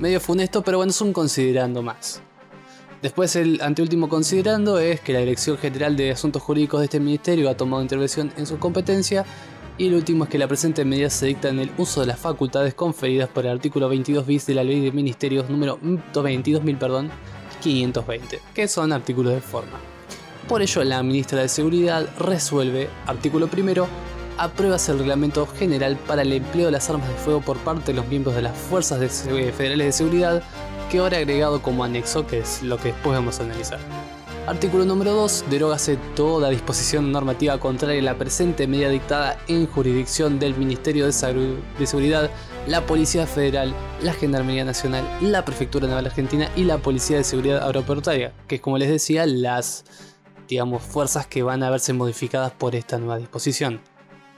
medio 0.00 0.20
funesto, 0.20 0.62
pero 0.62 0.78
bueno, 0.78 0.90
es 0.90 1.00
un 1.00 1.12
considerando 1.12 1.82
más. 1.82 2.20
Después 3.02 3.36
el 3.36 3.60
anteúltimo 3.60 4.08
considerando 4.08 4.78
es 4.78 5.00
que 5.00 5.12
la 5.12 5.20
Dirección 5.20 5.58
General 5.58 5.96
de 5.96 6.10
Asuntos 6.10 6.42
Jurídicos 6.42 6.80
de 6.80 6.86
este 6.86 6.98
ministerio 6.98 7.48
ha 7.48 7.56
tomado 7.56 7.82
intervención 7.82 8.32
en 8.36 8.46
su 8.46 8.58
competencia 8.58 9.24
y 9.78 9.88
el 9.88 9.94
último 9.94 10.24
es 10.24 10.30
que 10.30 10.38
la 10.38 10.48
presente 10.48 10.84
medida 10.84 11.10
se 11.10 11.26
dicta 11.26 11.50
en 11.50 11.60
el 11.60 11.70
uso 11.76 12.00
de 12.00 12.06
las 12.06 12.18
facultades 12.18 12.74
conferidas 12.74 13.28
por 13.28 13.44
el 13.44 13.52
artículo 13.52 13.88
22 13.88 14.26
bis 14.26 14.46
de 14.46 14.54
la 14.54 14.64
Ley 14.64 14.80
de 14.80 14.90
Ministerios 14.90 15.50
número 15.50 15.78
22.000, 15.80 16.78
perdón, 16.78 17.10
520, 17.62 18.40
que 18.54 18.66
son 18.66 18.92
artículos 18.92 19.34
de 19.34 19.40
forma. 19.40 19.78
Por 20.48 20.62
ello, 20.62 20.82
la 20.84 21.02
ministra 21.02 21.42
de 21.42 21.48
Seguridad 21.48 22.08
resuelve, 22.18 22.88
artículo 23.06 23.48
primero, 23.48 23.86
aprueba 24.38 24.76
el 24.88 24.98
reglamento 24.98 25.46
general 25.46 25.96
para 25.96 26.22
el 26.22 26.32
empleo 26.32 26.66
de 26.66 26.72
las 26.72 26.88
armas 26.90 27.08
de 27.08 27.14
fuego 27.14 27.40
por 27.40 27.58
parte 27.58 27.92
de 27.92 27.94
los 27.94 28.06
miembros 28.08 28.34
de 28.34 28.42
las 28.42 28.56
Fuerzas 28.56 29.24
Federales 29.24 29.86
de 29.86 29.92
Seguridad, 29.92 30.42
que 30.90 30.98
ahora 30.98 31.18
agregado 31.18 31.62
como 31.62 31.84
anexo, 31.84 32.26
que 32.26 32.38
es 32.38 32.62
lo 32.62 32.78
que 32.78 32.92
después 32.92 33.16
vamos 33.16 33.40
a 33.40 33.44
analizar. 33.44 33.78
Artículo 34.46 34.84
número 34.84 35.12
2. 35.12 35.46
Derógase 35.50 35.98
toda 36.14 36.50
disposición 36.50 37.10
normativa 37.10 37.58
contraria 37.58 38.00
a 38.00 38.04
la 38.04 38.16
presente 38.16 38.68
medida 38.68 38.90
dictada 38.90 39.38
en 39.48 39.66
jurisdicción 39.66 40.38
del 40.38 40.56
Ministerio 40.56 41.04
de, 41.04 41.12
Seguridad, 41.12 42.30
la 42.68 42.86
Policía 42.86 43.26
Federal, 43.26 43.74
la 44.02 44.12
Gendarmería 44.12 44.64
Nacional, 44.64 45.04
la 45.20 45.44
Prefectura 45.44 45.88
Naval 45.88 46.06
Argentina 46.06 46.48
y 46.54 46.62
la 46.62 46.78
Policía 46.78 47.16
de 47.16 47.24
Seguridad 47.24 47.66
Aeroportuaria, 47.66 48.32
que 48.46 48.56
es 48.56 48.60
como 48.60 48.78
les 48.78 48.88
decía, 48.88 49.26
las 49.26 49.84
digamos, 50.48 50.82
fuerzas 50.82 51.26
que 51.26 51.42
van 51.42 51.64
a 51.64 51.70
verse 51.70 51.92
modificadas 51.92 52.52
por 52.52 52.76
esta 52.76 52.98
nueva 52.98 53.18
disposición. 53.18 53.80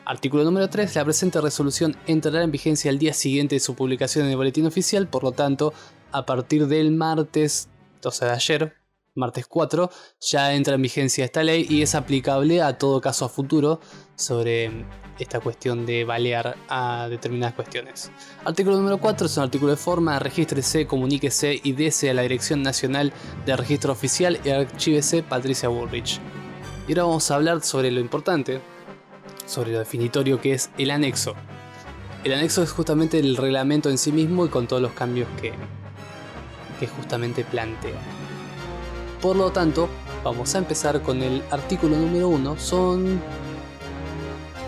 Artículo 0.09 0.43
número 0.43 0.71
3. 0.71 0.95
La 0.97 1.05
presente 1.05 1.39
resolución 1.39 1.95
entrará 2.07 2.43
en 2.43 2.51
vigencia 2.51 2.91
el 2.91 2.99
día 2.99 3.13
siguiente 3.13 3.57
de 3.57 3.61
su 3.61 3.75
publicación 3.75 4.25
en 4.25 4.31
el 4.31 4.39
boletín 4.39 4.65
oficial, 4.65 5.07
por 5.07 5.23
lo 5.23 5.33
tanto, 5.33 5.75
a 6.13 6.25
partir 6.25 6.67
del 6.67 6.93
martes, 6.93 7.69
o 8.03 8.11
sea 8.11 8.29
de 8.29 8.35
ayer, 8.35 8.73
martes 9.15 9.47
4, 9.47 9.91
ya 10.19 10.55
entra 10.55 10.77
en 10.77 10.81
vigencia 10.81 11.27
esta 11.27 11.43
ley 11.43 11.67
y 11.69 11.83
es 11.83 11.95
aplicable 11.95 12.63
a 12.63 12.79
todo 12.79 13.03
caso 13.03 13.27
a 13.27 13.29
futuro 13.29 13.81
sobre 14.17 14.87
esta 15.19 15.41
cuestión 15.41 15.85
de 15.85 16.05
balear 16.05 16.57
a 16.71 17.09
determinadas 17.11 17.55
cuestiones. 17.55 18.11
Artículo 18.47 18.79
número 18.79 18.97
4 18.97 19.27
es 19.27 19.37
un 19.37 19.43
artículo 19.43 19.73
de 19.73 19.77
forma, 19.77 20.19
regístrese, 20.19 20.87
comuníquese 20.87 21.61
y 21.63 21.73
dese 21.73 22.09
a 22.09 22.15
la 22.15 22.23
Dirección 22.23 22.63
Nacional 22.63 23.13
de 23.45 23.55
Registro 23.59 23.93
Oficial 23.93 24.41
y 24.43 24.49
archívese 24.49 25.23
Patricia 25.23 25.69
Bullrich. 25.69 26.19
Y 26.87 26.93
ahora 26.93 27.03
vamos 27.03 27.31
a 27.31 27.35
hablar 27.35 27.61
sobre 27.63 27.91
lo 27.91 28.01
importante, 28.01 28.63
sobre 29.49 29.73
lo 29.73 29.79
definitorio 29.79 30.41
que 30.41 30.53
es 30.53 30.71
el 30.79 30.91
anexo. 30.91 31.35
El 32.23 32.35
anexo 32.35 32.63
es 32.63 32.71
justamente 32.71 33.19
el 33.19 33.37
reglamento 33.37 33.89
en 33.89 33.99
sí 33.99 34.13
mismo 34.13 34.45
y 34.45 34.49
con 34.49 34.67
todos 34.67 34.83
los 34.83 34.93
cambios 34.93 35.29
que, 35.41 35.53
que 36.79 36.87
justamente 36.87 37.45
plantea. 37.45 37.99
Por 39.23 39.37
lo 39.37 39.51
tanto, 39.51 39.89
vamos 40.23 40.55
a 40.55 40.59
empezar 40.59 41.03
con 41.03 41.23
el 41.23 41.43
artículo 41.51 41.97
número 41.97 42.29
1. 42.29 42.59
Son 42.59 43.21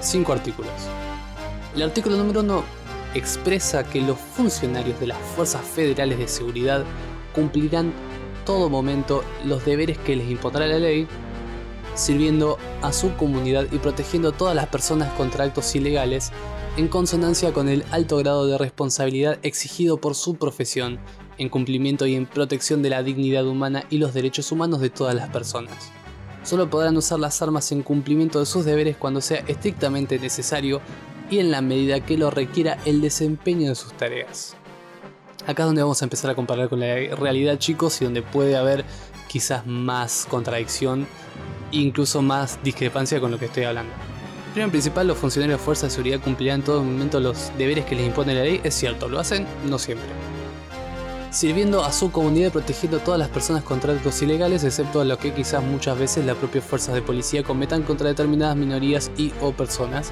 5 0.00 0.32
artículos. 0.32 0.72
El 1.75 1.82
artículo 1.82 2.16
número 2.16 2.40
1 2.40 2.64
expresa 3.14 3.84
que 3.84 4.00
los 4.00 4.18
funcionarios 4.18 4.99
de 4.99 5.08
las 5.08 5.18
Fuerzas 5.37 5.62
Federales 5.62 6.18
de 6.18 6.28
Seguridad 6.28 6.84
cumplirán 7.34 7.92
todo 8.44 8.68
momento 8.68 9.22
los 9.44 9.64
deberes 9.64 9.99
que 9.99 10.16
les 10.16 10.30
impondrá 10.30 10.66
la 10.66 10.78
ley, 10.78 11.06
sirviendo 12.00 12.59
a 12.83 12.92
su 12.92 13.14
comunidad 13.16 13.66
y 13.71 13.78
protegiendo 13.78 14.30
a 14.30 14.33
todas 14.33 14.57
las 14.57 14.66
personas 14.69 15.12
contra 15.12 15.45
actos 15.45 15.75
ilegales, 15.76 16.33
en 16.76 16.88
consonancia 16.88 17.52
con 17.52 17.69
el 17.69 17.85
alto 17.90 18.16
grado 18.16 18.47
de 18.47 18.57
responsabilidad 18.57 19.38
exigido 19.42 20.00
por 20.00 20.14
su 20.14 20.37
profesión 20.37 20.99
en 21.38 21.49
cumplimiento 21.49 22.07
y 22.07 22.14
en 22.14 22.26
protección 22.26 22.83
de 22.83 22.90
la 22.90 23.02
dignidad 23.02 23.47
humana 23.47 23.85
y 23.90 23.99
los 23.99 24.14
derechos 24.14 24.52
humanos 24.52 24.80
de 24.80 24.90
todas 24.90 25.14
las 25.14 25.28
personas. 25.30 25.90
Solo 26.42 26.71
podrán 26.71 26.97
usar 26.97 27.19
las 27.19 27.40
armas 27.42 27.71
en 27.73 27.83
cumplimiento 27.83 28.40
de 28.40 28.47
sus 28.47 28.64
deberes 28.64 28.97
cuando 28.97 29.21
sea 29.21 29.45
estrictamente 29.47 30.19
necesario 30.19 30.80
y 31.30 31.38
en 31.38 31.50
la 31.50 31.61
medida 31.61 32.00
que 32.00 32.16
lo 32.16 32.30
requiera 32.30 32.78
el 32.85 33.00
desempeño 33.00 33.69
de 33.69 33.75
sus 33.75 33.92
tareas. 33.92 34.57
Acá 35.47 35.62
es 35.62 35.66
donde 35.66 35.83
vamos 35.83 36.00
a 36.02 36.04
empezar 36.04 36.30
a 36.30 36.35
comparar 36.35 36.69
con 36.69 36.80
la 36.80 36.95
realidad 37.16 37.59
chicos 37.59 38.00
y 38.00 38.04
donde 38.04 38.23
puede 38.23 38.57
haber 38.57 38.85
quizás 39.28 39.66
más 39.66 40.26
contradicción 40.28 41.07
incluso 41.70 42.22
más 42.22 42.58
discrepancia 42.62 43.20
con 43.20 43.30
lo 43.30 43.38
que 43.38 43.46
estoy 43.46 43.64
hablando. 43.64 43.92
Primero 44.52 44.66
en 44.66 44.70
principal, 44.70 45.06
los 45.06 45.18
funcionarios 45.18 45.60
de 45.60 45.64
fuerza 45.64 45.86
de 45.86 45.90
seguridad 45.90 46.20
cumplirán 46.20 46.60
en 46.60 46.64
todo 46.66 46.82
momento 46.82 47.20
los 47.20 47.52
deberes 47.56 47.84
que 47.84 47.94
les 47.94 48.06
impone 48.06 48.34
la 48.34 48.42
ley, 48.42 48.60
es 48.64 48.74
cierto, 48.74 49.08
lo 49.08 49.20
hacen, 49.20 49.46
no 49.68 49.78
siempre 49.78 50.08
sirviendo 51.30 51.84
a 51.84 51.92
su 51.92 52.10
comunidad 52.10 52.48
y 52.48 52.50
protegiendo 52.50 52.98
a 52.98 53.04
todas 53.04 53.20
las 53.20 53.28
personas 53.28 53.62
contra 53.62 53.92
actos 53.92 54.20
ilegales, 54.22 54.64
excepto 54.64 55.00
a 55.00 55.04
lo 55.04 55.16
que 55.18 55.32
quizás 55.32 55.62
muchas 55.62 55.98
veces 55.98 56.24
las 56.26 56.36
propias 56.36 56.64
fuerzas 56.64 56.94
de 56.94 57.02
policía 57.02 57.42
cometan 57.44 57.82
contra 57.82 58.08
determinadas 58.08 58.56
minorías 58.56 59.10
y 59.16 59.32
o 59.40 59.52
personas, 59.52 60.10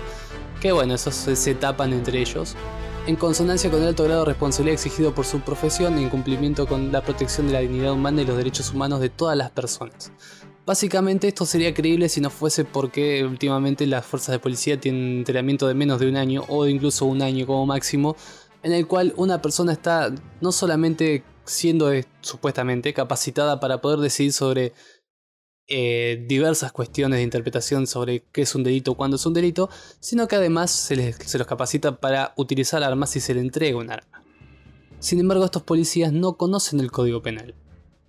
que 0.61 0.73
bueno, 0.73 0.95
esos 0.95 1.15
se, 1.15 1.55
tapan 1.55 1.93
entre 1.93 2.21
ellos, 2.21 2.55
en 3.07 3.17
consonancia 3.17 3.71
con 3.71 3.83
el 3.83 3.89
alto 3.89 4.05
grado 4.05 4.21
de 4.21 4.27
responsabilidad 4.27 4.75
exigido 4.75 5.15
por 5.15 5.25
su 5.25 5.41
profesión 5.41 5.99
en 5.99 6.09
cumplimiento 6.09 6.67
con 6.67 6.93
la 6.93 7.03
protección 7.03 7.47
de 7.49 7.55
la 7.55 7.61
dignidad 7.61 7.93
humana 7.93 8.23
y 8.23 8.27
los 8.27 8.37
derechos 8.37 8.73
humanos 8.73 9.01
de 9.01 9.09
todas 9.09 9.37
las 9.37 9.51
personas. 9.51 10.13
Básicamente 10.69 11.29
esto 11.29 11.47
sería 11.47 11.73
creíble 11.73 12.11
si 12.11 12.21
no 12.21 12.29
fuese 12.29 12.63
porque 12.67 13.25
últimamente 13.25 13.87
las 13.87 14.05
fuerzas 14.05 14.35
de 14.35 14.39
policía 14.39 14.79
tienen 14.79 15.17
entrenamiento 15.17 15.67
de 15.67 15.73
menos 15.73 15.99
de 15.99 16.11
un 16.11 16.17
año 16.19 16.45
o 16.47 16.67
incluso 16.67 17.07
un 17.07 17.23
año 17.23 17.47
como 17.47 17.65
máximo 17.65 18.17
en 18.63 18.75
el 18.75 18.87
cual 18.87 19.15
una 19.17 19.41
persona 19.41 19.73
está 19.73 20.13
no 20.43 20.53
solamente 20.53 21.25
siendo 21.47 21.91
eh, 21.91 22.05
supuestamente 22.21 22.93
capacitada 22.93 23.61
para 23.61 23.81
poder 23.81 24.01
decidir 24.01 24.35
sobre 24.35 24.75
eh, 25.69 26.27
diversas 26.29 26.71
cuestiones 26.71 27.17
de 27.17 27.23
interpretación 27.23 27.87
sobre 27.87 28.25
qué 28.31 28.43
es 28.43 28.55
un 28.55 28.63
delito, 28.63 28.95
cuándo 28.95 29.17
es 29.17 29.25
un 29.25 29.33
delito, 29.33 29.71
sino 30.01 30.29
que 30.29 30.37
además 30.37 30.71
se, 30.71 31.15
se 31.15 31.39
los 31.39 31.47
capacita 31.47 31.99
para 31.99 32.35
utilizar 32.37 32.83
armas 32.83 33.09
si 33.09 33.21
se 33.21 33.33
le 33.33 33.41
entrega 33.41 33.79
un 33.79 33.91
arma. 33.91 34.23
Sin 34.99 35.19
embargo, 35.19 35.47
estos 35.47 35.63
policías 35.63 36.13
no 36.13 36.37
conocen 36.37 36.79
el 36.81 36.91
código 36.91 37.23
penal, 37.23 37.55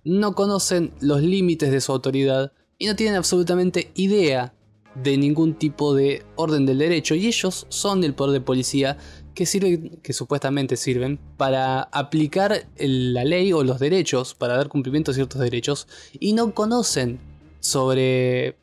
no 0.04 0.34
conocen 0.34 0.92
los 1.00 1.22
límites 1.22 1.70
de 1.70 1.80
su 1.80 1.92
autoridad 1.92 2.52
y 2.78 2.86
no 2.86 2.96
tienen 2.96 3.16
absolutamente 3.16 3.90
idea 3.94 4.54
de 4.94 5.16
ningún 5.16 5.54
tipo 5.54 5.94
de 5.94 6.24
orden 6.36 6.66
del 6.66 6.78
derecho 6.78 7.14
y 7.14 7.26
ellos 7.26 7.66
son 7.68 8.02
el 8.02 8.14
poder 8.14 8.32
de 8.32 8.40
policía 8.40 8.96
que, 9.34 9.46
sirven, 9.46 10.00
que 10.02 10.12
supuestamente 10.12 10.76
sirven 10.76 11.18
para 11.36 11.82
aplicar 11.82 12.66
la 12.76 13.24
ley 13.24 13.52
o 13.52 13.62
los 13.62 13.78
derechos, 13.78 14.34
para 14.34 14.56
dar 14.56 14.68
cumplimiento 14.68 15.12
a 15.12 15.14
ciertos 15.14 15.40
derechos 15.40 15.86
y 16.18 16.32
no 16.32 16.54
conocen 16.54 17.20
sobre 17.60 18.56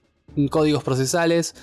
códigos 0.49 0.83
procesales 0.83 1.55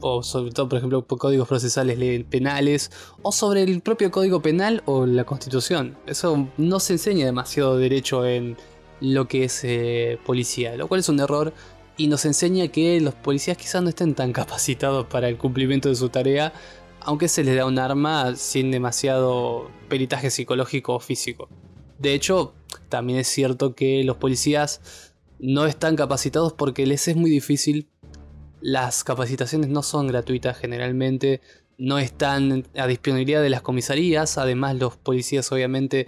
o 0.00 0.22
sobre 0.22 0.52
todo 0.52 0.68
por 0.68 0.78
ejemplo 0.78 1.06
códigos 1.06 1.48
procesales 1.48 2.24
penales 2.24 2.90
o 3.22 3.32
sobre 3.32 3.62
el 3.62 3.82
propio 3.82 4.10
código 4.10 4.40
penal 4.40 4.82
o 4.86 5.06
la 5.06 5.24
constitución. 5.24 5.96
Eso 6.06 6.48
no 6.56 6.80
se 6.80 6.94
enseña 6.94 7.26
demasiado 7.26 7.76
derecho 7.76 8.24
en 8.26 8.56
lo 9.00 9.28
que 9.28 9.44
es 9.44 9.60
eh, 9.64 10.18
policía, 10.24 10.76
lo 10.76 10.88
cual 10.88 11.00
es 11.00 11.08
un 11.08 11.20
error 11.20 11.52
y 11.96 12.06
nos 12.06 12.24
enseña 12.24 12.68
que 12.68 13.00
los 13.00 13.14
policías 13.14 13.56
quizás 13.56 13.82
no 13.82 13.90
estén 13.90 14.14
tan 14.14 14.32
capacitados 14.34 15.06
para 15.06 15.28
el 15.28 15.36
cumplimiento 15.36 15.88
de 15.88 15.94
su 15.94 16.08
tarea, 16.08 16.52
aunque 17.00 17.28
se 17.28 17.44
les 17.44 17.56
da 17.56 17.66
un 17.66 17.78
arma 17.78 18.36
sin 18.36 18.70
demasiado 18.70 19.70
peritaje 19.88 20.30
psicológico 20.30 20.94
o 20.94 21.00
físico. 21.00 21.48
De 21.98 22.14
hecho, 22.14 22.54
también 22.88 23.18
es 23.18 23.28
cierto 23.28 23.74
que 23.74 24.02
los 24.04 24.16
policías 24.16 25.12
no 25.38 25.66
están 25.66 25.96
capacitados 25.96 26.52
porque 26.52 26.86
les 26.86 27.08
es 27.08 27.16
muy 27.16 27.30
difícil. 27.30 27.88
Las 28.60 29.04
capacitaciones 29.04 29.68
no 29.68 29.82
son 29.82 30.06
gratuitas 30.06 30.56
generalmente, 30.58 31.40
no 31.76 31.98
están 31.98 32.66
a 32.76 32.86
disponibilidad 32.86 33.42
de 33.42 33.50
las 33.50 33.62
comisarías, 33.62 34.36
además 34.38 34.76
los 34.76 34.96
policías 34.96 35.50
obviamente 35.52 36.06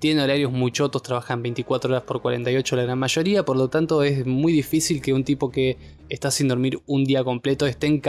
tiene 0.00 0.22
horarios 0.22 0.50
muy 0.50 0.72
chotos, 0.72 1.02
trabajan 1.02 1.42
24 1.42 1.90
horas 1.90 2.02
por 2.02 2.22
48 2.22 2.74
la 2.74 2.82
gran 2.82 2.98
mayoría, 2.98 3.44
por 3.44 3.56
lo 3.56 3.68
tanto 3.68 4.02
es 4.02 4.26
muy 4.26 4.52
difícil 4.52 5.00
que 5.02 5.12
un 5.12 5.24
tipo 5.24 5.50
que 5.50 5.76
está 6.08 6.30
sin 6.30 6.48
dormir 6.48 6.80
un 6.86 7.04
día 7.04 7.22
completo 7.22 7.66
esté 7.66 7.86
en, 7.86 8.00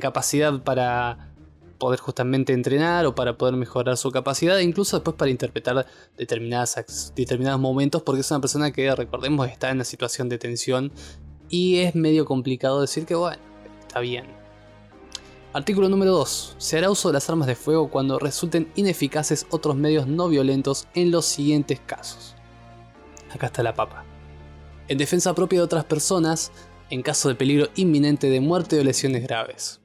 capacidad 0.00 0.62
para 0.62 1.30
poder 1.78 2.00
justamente 2.00 2.54
entrenar 2.54 3.04
o 3.04 3.14
para 3.14 3.36
poder 3.36 3.54
mejorar 3.54 3.98
su 3.98 4.10
capacidad, 4.10 4.58
incluso 4.58 4.96
después 4.96 5.14
para 5.14 5.30
interpretar 5.30 5.86
determinados 6.16 7.60
momentos, 7.60 8.02
porque 8.02 8.22
es 8.22 8.30
una 8.30 8.40
persona 8.40 8.72
que, 8.72 8.92
recordemos, 8.94 9.46
está 9.48 9.68
en 9.68 9.76
una 9.76 9.84
situación 9.84 10.30
de 10.30 10.38
tensión 10.38 10.90
y 11.50 11.76
es 11.80 11.94
medio 11.94 12.24
complicado 12.24 12.80
decir 12.80 13.04
que, 13.04 13.14
bueno, 13.14 13.42
está 13.86 14.00
bien. 14.00 14.35
Artículo 15.56 15.88
número 15.88 16.12
2. 16.12 16.56
Se 16.58 16.76
hará 16.76 16.90
uso 16.90 17.08
de 17.08 17.14
las 17.14 17.30
armas 17.30 17.46
de 17.46 17.54
fuego 17.54 17.88
cuando 17.88 18.18
resulten 18.18 18.70
ineficaces 18.76 19.46
otros 19.48 19.74
medios 19.74 20.06
no 20.06 20.28
violentos 20.28 20.86
en 20.92 21.10
los 21.10 21.24
siguientes 21.24 21.80
casos. 21.80 22.34
Acá 23.30 23.46
está 23.46 23.62
la 23.62 23.72
papa. 23.72 24.04
En 24.86 24.98
defensa 24.98 25.34
propia 25.34 25.60
de 25.60 25.64
otras 25.64 25.86
personas, 25.86 26.52
en 26.90 27.00
caso 27.00 27.30
de 27.30 27.36
peligro 27.36 27.70
inminente 27.74 28.28
de 28.28 28.38
muerte 28.42 28.78
o 28.78 28.84
lesiones 28.84 29.22
graves. 29.22 29.80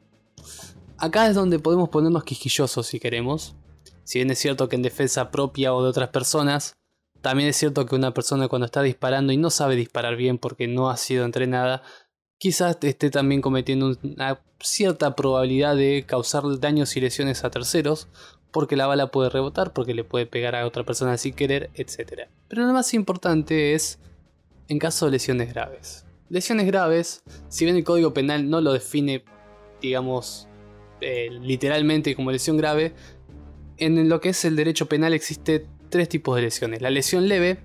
Acá 0.97 1.29
es 1.29 1.35
donde 1.35 1.57
podemos 1.57 1.87
ponernos 1.87 2.25
quisquillosos 2.25 2.85
si 2.85 2.99
queremos. 2.99 3.55
Si 4.03 4.19
bien 4.19 4.29
es 4.29 4.39
cierto 4.39 4.67
que 4.67 4.75
en 4.75 4.81
defensa 4.81 5.31
propia 5.31 5.73
o 5.73 5.81
de 5.81 5.89
otras 5.89 6.09
personas, 6.09 6.73
también 7.21 7.47
es 7.47 7.55
cierto 7.55 7.85
que 7.85 7.95
una 7.95 8.13
persona 8.13 8.49
cuando 8.49 8.65
está 8.65 8.81
disparando 8.81 9.31
y 9.31 9.37
no 9.37 9.49
sabe 9.49 9.77
disparar 9.77 10.17
bien 10.17 10.37
porque 10.37 10.67
no 10.67 10.89
ha 10.89 10.97
sido 10.97 11.23
entrenada, 11.23 11.81
quizás 12.41 12.75
esté 12.81 13.11
también 13.11 13.39
cometiendo 13.39 13.95
una 14.01 14.41
cierta 14.59 15.15
probabilidad 15.15 15.75
de 15.75 16.05
causar 16.07 16.41
daños 16.59 16.97
y 16.97 16.99
lesiones 16.99 17.43
a 17.43 17.51
terceros, 17.51 18.07
porque 18.49 18.75
la 18.75 18.87
bala 18.87 19.11
puede 19.11 19.29
rebotar, 19.29 19.73
porque 19.73 19.93
le 19.93 20.03
puede 20.03 20.25
pegar 20.25 20.55
a 20.55 20.65
otra 20.65 20.83
persona 20.83 21.15
sin 21.19 21.35
querer, 21.35 21.69
etc. 21.75 22.23
Pero 22.47 22.65
lo 22.65 22.73
más 22.73 22.95
importante 22.95 23.75
es 23.75 23.99
en 24.69 24.79
caso 24.79 25.05
de 25.05 25.11
lesiones 25.11 25.53
graves. 25.53 26.07
Lesiones 26.29 26.65
graves, 26.65 27.21
si 27.47 27.65
bien 27.65 27.77
el 27.77 27.83
Código 27.83 28.11
Penal 28.11 28.49
no 28.49 28.59
lo 28.59 28.73
define, 28.73 29.23
digamos, 29.79 30.47
eh, 30.99 31.29
literalmente 31.29 32.15
como 32.15 32.31
lesión 32.31 32.57
grave, 32.57 32.95
en 33.77 34.09
lo 34.09 34.19
que 34.19 34.29
es 34.29 34.43
el 34.45 34.55
derecho 34.55 34.87
penal 34.87 35.13
existe 35.13 35.67
tres 35.89 36.09
tipos 36.09 36.35
de 36.35 36.41
lesiones. 36.41 36.81
La 36.81 36.89
lesión 36.89 37.27
leve, 37.27 37.59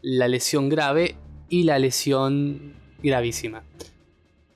la 0.00 0.28
lesión 0.28 0.70
grave 0.70 1.16
y 1.50 1.64
la 1.64 1.78
lesión 1.78 2.74
gravísima. 3.02 3.64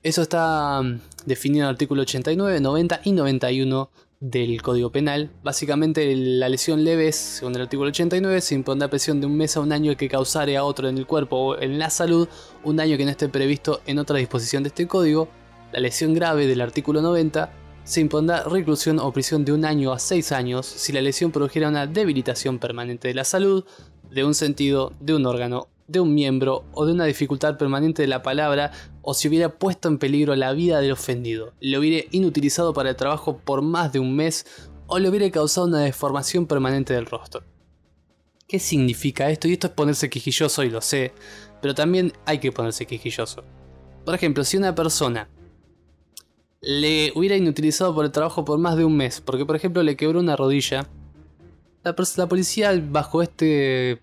Eso 0.03 0.21
está 0.21 0.81
mm, 0.81 0.99
definido 1.25 1.63
en 1.63 1.69
el 1.69 1.75
artículo 1.75 2.01
89, 2.01 2.59
90 2.59 2.99
y 3.05 3.13
91 3.13 3.89
del 4.19 4.61
Código 4.61 4.91
Penal. 4.91 5.31
Básicamente 5.43 6.13
la 6.13 6.49
lesión 6.49 6.83
leve 6.83 7.07
es, 7.07 7.15
según 7.15 7.55
el 7.55 7.61
artículo 7.61 7.87
89, 7.87 8.41
se 8.41 8.55
impondrá 8.55 8.89
presión 8.89 9.21
de 9.21 9.27
un 9.27 9.37
mes 9.37 9.55
a 9.55 9.61
un 9.61 9.71
año 9.71 9.95
que 9.95 10.09
causare 10.09 10.57
a 10.57 10.65
otro 10.65 10.89
en 10.89 10.97
el 10.97 11.07
cuerpo 11.07 11.37
o 11.37 11.57
en 11.57 11.79
la 11.79 11.89
salud 11.89 12.27
un 12.65 12.75
daño 12.75 12.97
que 12.97 13.05
no 13.05 13.11
esté 13.11 13.29
previsto 13.29 13.79
en 13.85 13.97
otra 13.97 14.17
disposición 14.17 14.63
de 14.63 14.67
este 14.69 14.87
código. 14.87 15.29
La 15.71 15.79
lesión 15.79 16.13
grave 16.13 16.47
del 16.47 16.59
artículo 16.59 17.01
90 17.01 17.53
se 17.85 18.01
impondrá 18.01 18.43
reclusión 18.43 18.99
o 18.99 19.09
prisión 19.13 19.45
de 19.45 19.53
un 19.53 19.63
año 19.63 19.93
a 19.93 19.99
seis 19.99 20.33
años 20.33 20.65
si 20.65 20.91
la 20.91 21.01
lesión 21.01 21.31
produjera 21.31 21.69
una 21.69 21.87
debilitación 21.87 22.59
permanente 22.59 23.07
de 23.07 23.13
la 23.13 23.23
salud, 23.23 23.63
de 24.11 24.25
un 24.25 24.35
sentido, 24.35 24.91
de 24.99 25.15
un 25.15 25.25
órgano 25.25 25.69
de 25.87 25.99
un 25.99 26.13
miembro 26.13 26.65
o 26.73 26.85
de 26.85 26.93
una 26.93 27.05
dificultad 27.05 27.57
permanente 27.57 28.01
de 28.01 28.07
la 28.07 28.23
palabra 28.23 28.71
o 29.01 29.13
si 29.13 29.27
hubiera 29.27 29.57
puesto 29.57 29.87
en 29.89 29.97
peligro 29.97 30.35
la 30.35 30.53
vida 30.53 30.79
del 30.79 30.91
ofendido, 30.91 31.53
lo 31.59 31.79
hubiera 31.79 32.07
inutilizado 32.11 32.73
para 32.73 32.91
el 32.91 32.95
trabajo 32.95 33.37
por 33.37 33.61
más 33.61 33.91
de 33.91 33.99
un 33.99 34.15
mes 34.15 34.45
o 34.87 34.99
le 34.99 35.09
hubiera 35.09 35.29
causado 35.31 35.67
una 35.67 35.79
deformación 35.79 36.45
permanente 36.45 36.93
del 36.93 37.05
rostro. 37.05 37.43
¿Qué 38.47 38.59
significa 38.59 39.29
esto? 39.29 39.47
Y 39.47 39.53
esto 39.53 39.67
es 39.67 39.73
ponerse 39.73 40.09
quejilloso 40.09 40.63
y 40.63 40.69
lo 40.69 40.81
sé, 40.81 41.13
pero 41.61 41.73
también 41.73 42.13
hay 42.25 42.39
que 42.39 42.51
ponerse 42.51 42.85
quejilloso. 42.85 43.43
Por 44.05 44.15
ejemplo, 44.15 44.43
si 44.43 44.57
una 44.57 44.75
persona 44.75 45.29
le 46.61 47.11
hubiera 47.15 47.35
inutilizado 47.35 47.93
por 47.93 48.05
el 48.05 48.11
trabajo 48.11 48.45
por 48.45 48.57
más 48.57 48.77
de 48.77 48.85
un 48.85 48.95
mes, 48.95 49.21
porque 49.21 49.45
por 49.45 49.55
ejemplo 49.55 49.83
le 49.83 49.97
quebró 49.97 50.19
una 50.19 50.35
rodilla, 50.35 50.87
la, 51.83 51.95
la 52.17 52.27
policía 52.27 52.71
bajo 52.89 53.21
este 53.21 54.01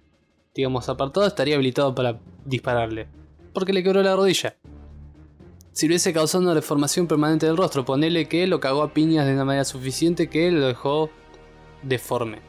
digamos, 0.55 0.89
apartado, 0.89 1.27
estaría 1.27 1.55
habilitado 1.55 1.95
para 1.95 2.19
dispararle. 2.45 3.09
Porque 3.53 3.73
le 3.73 3.83
quebró 3.83 4.03
la 4.03 4.17
rodilla. 4.17 4.57
Si 5.73 5.87
hubiese 5.87 6.13
causado 6.13 6.43
una 6.43 6.55
deformación 6.55 7.07
permanente 7.07 7.47
del 7.47 7.57
rostro, 7.57 7.85
ponele 7.85 8.29
que 8.29 8.47
lo 8.47 8.61
cagó 8.61 8.83
a 8.83 8.93
piñas 8.93 9.27
de 9.27 9.35
una 9.35 9.45
manera 9.45 9.65
suficiente 9.65 10.29
que 10.29 10.51
lo 10.51 10.67
dejó 10.67 11.11
deforme. 11.83 12.41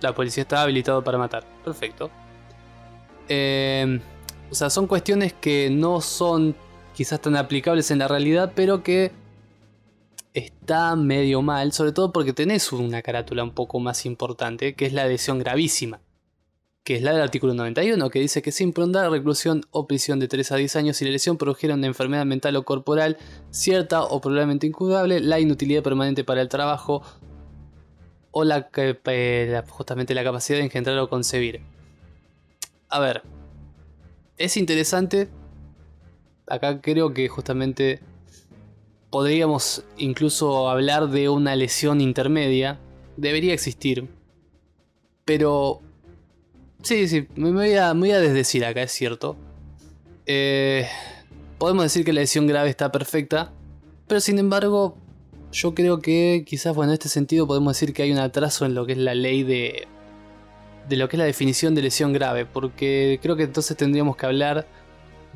La 0.00 0.14
policía 0.14 0.42
estaba 0.42 0.62
habilitado 0.62 1.04
para 1.04 1.18
matar. 1.18 1.44
Perfecto. 1.64 2.10
Eh, 3.28 4.00
o 4.50 4.54
sea, 4.54 4.70
son 4.70 4.86
cuestiones 4.86 5.32
que 5.32 5.70
no 5.70 6.00
son 6.00 6.56
quizás 6.94 7.20
tan 7.20 7.36
aplicables 7.36 7.90
en 7.90 8.00
la 8.00 8.08
realidad, 8.08 8.52
pero 8.56 8.82
que 8.82 9.12
está 10.34 10.96
medio 10.96 11.42
mal, 11.42 11.72
sobre 11.72 11.92
todo 11.92 12.12
porque 12.12 12.32
tenés 12.32 12.72
una 12.72 13.02
carátula 13.02 13.44
un 13.44 13.52
poco 13.52 13.78
más 13.78 14.04
importante, 14.04 14.74
que 14.74 14.86
es 14.86 14.92
la 14.92 15.06
lesión 15.06 15.38
gravísima 15.38 16.00
que 16.84 16.96
es 16.96 17.02
la 17.02 17.12
del 17.12 17.20
artículo 17.20 17.54
91, 17.54 18.10
que 18.10 18.20
dice 18.20 18.42
que 18.42 18.52
se 18.52 18.64
impondrá 18.64 19.08
reclusión 19.08 19.62
o 19.70 19.86
prisión 19.86 20.18
de 20.18 20.28
3 20.28 20.52
a 20.52 20.56
10 20.56 20.76
años 20.76 20.96
si 20.96 21.04
la 21.04 21.10
lesión 21.10 21.36
produjera 21.36 21.74
una 21.74 21.86
enfermedad 21.86 22.24
mental 22.24 22.56
o 22.56 22.64
corporal 22.64 23.18
cierta 23.50 24.02
o 24.02 24.20
probablemente 24.20 24.66
incurable, 24.66 25.20
la 25.20 25.40
inutilidad 25.40 25.82
permanente 25.82 26.24
para 26.24 26.40
el 26.40 26.48
trabajo 26.48 27.02
o 28.30 28.44
la, 28.44 28.70
justamente 29.68 30.14
la 30.14 30.24
capacidad 30.24 30.58
de 30.58 30.64
engendrar 30.64 30.98
o 30.98 31.08
concebir. 31.08 31.60
A 32.88 32.98
ver, 32.98 33.22
es 34.36 34.56
interesante. 34.56 35.28
Acá 36.46 36.80
creo 36.80 37.12
que 37.12 37.28
justamente 37.28 38.00
podríamos 39.10 39.84
incluso 39.98 40.68
hablar 40.68 41.08
de 41.08 41.28
una 41.28 41.54
lesión 41.56 42.00
intermedia. 42.00 42.80
Debería 43.16 43.52
existir. 43.52 44.08
Pero 45.24 45.82
Sí, 46.82 47.08
sí, 47.08 47.28
me 47.36 47.50
voy 47.50 47.74
a, 47.74 47.92
desdecir 47.94 48.64
acá, 48.64 48.82
es 48.82 48.92
cierto. 48.92 49.36
Eh, 50.26 50.86
podemos 51.58 51.84
decir 51.84 52.04
que 52.04 52.12
la 52.12 52.22
lesión 52.22 52.46
grave 52.46 52.70
está 52.70 52.90
perfecta, 52.90 53.52
pero 54.06 54.20
sin 54.20 54.38
embargo, 54.38 54.96
yo 55.52 55.74
creo 55.74 56.00
que 56.00 56.44
quizás, 56.46 56.74
bueno, 56.74 56.92
en 56.92 56.94
este 56.94 57.08
sentido 57.08 57.46
podemos 57.46 57.74
decir 57.74 57.92
que 57.92 58.02
hay 58.02 58.12
un 58.12 58.18
atraso 58.18 58.64
en 58.64 58.74
lo 58.74 58.86
que 58.86 58.92
es 58.92 58.98
la 58.98 59.14
ley 59.14 59.42
de, 59.42 59.88
de 60.88 60.96
lo 60.96 61.08
que 61.08 61.16
es 61.16 61.18
la 61.18 61.26
definición 61.26 61.74
de 61.74 61.82
lesión 61.82 62.12
grave, 62.12 62.46
porque 62.46 63.18
creo 63.22 63.36
que 63.36 63.44
entonces 63.44 63.76
tendríamos 63.76 64.16
que 64.16 64.26
hablar 64.26 64.66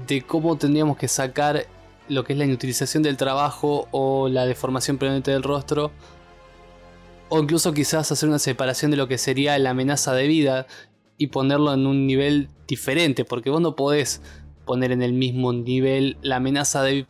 de 0.06 0.22
cómo 0.22 0.56
tendríamos 0.56 0.96
que 0.96 1.08
sacar 1.08 1.66
lo 2.08 2.24
que 2.24 2.32
es 2.32 2.38
la 2.38 2.44
inutilización 2.44 3.02
del 3.02 3.16
trabajo 3.16 3.88
o 3.90 4.28
la 4.28 4.46
deformación 4.46 4.98
permanente 4.98 5.30
del 5.30 5.42
rostro, 5.42 5.90
o 7.28 7.38
incluso 7.38 7.72
quizás 7.72 8.10
hacer 8.10 8.28
una 8.28 8.38
separación 8.38 8.90
de 8.90 8.96
lo 8.96 9.08
que 9.08 9.18
sería 9.18 9.58
la 9.58 9.70
amenaza 9.70 10.14
de 10.14 10.26
vida 10.26 10.66
y 11.18 11.28
ponerlo 11.28 11.72
en 11.72 11.86
un 11.86 12.06
nivel 12.06 12.48
diferente, 12.66 13.24
porque 13.24 13.50
vos 13.50 13.60
no 13.60 13.76
podés 13.76 14.20
poner 14.64 14.92
en 14.92 15.02
el 15.02 15.12
mismo 15.12 15.52
nivel 15.52 16.16
la 16.22 16.36
amenaza 16.36 16.82
de, 16.82 17.06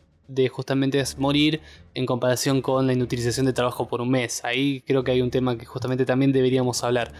justamente 0.49 1.03
morir 1.17 1.61
en 1.93 2.05
comparación 2.05 2.61
con 2.61 2.87
la 2.87 2.93
inutilización 2.93 3.45
de 3.45 3.53
trabajo 3.53 3.87
por 3.87 4.01
un 4.01 4.09
mes. 4.09 4.43
Ahí 4.43 4.81
creo 4.81 5.03
que 5.03 5.11
hay 5.11 5.21
un 5.21 5.31
tema 5.31 5.57
que 5.57 5.65
justamente 5.65 6.05
también 6.05 6.31
deberíamos 6.31 6.83
hablar. 6.83 7.13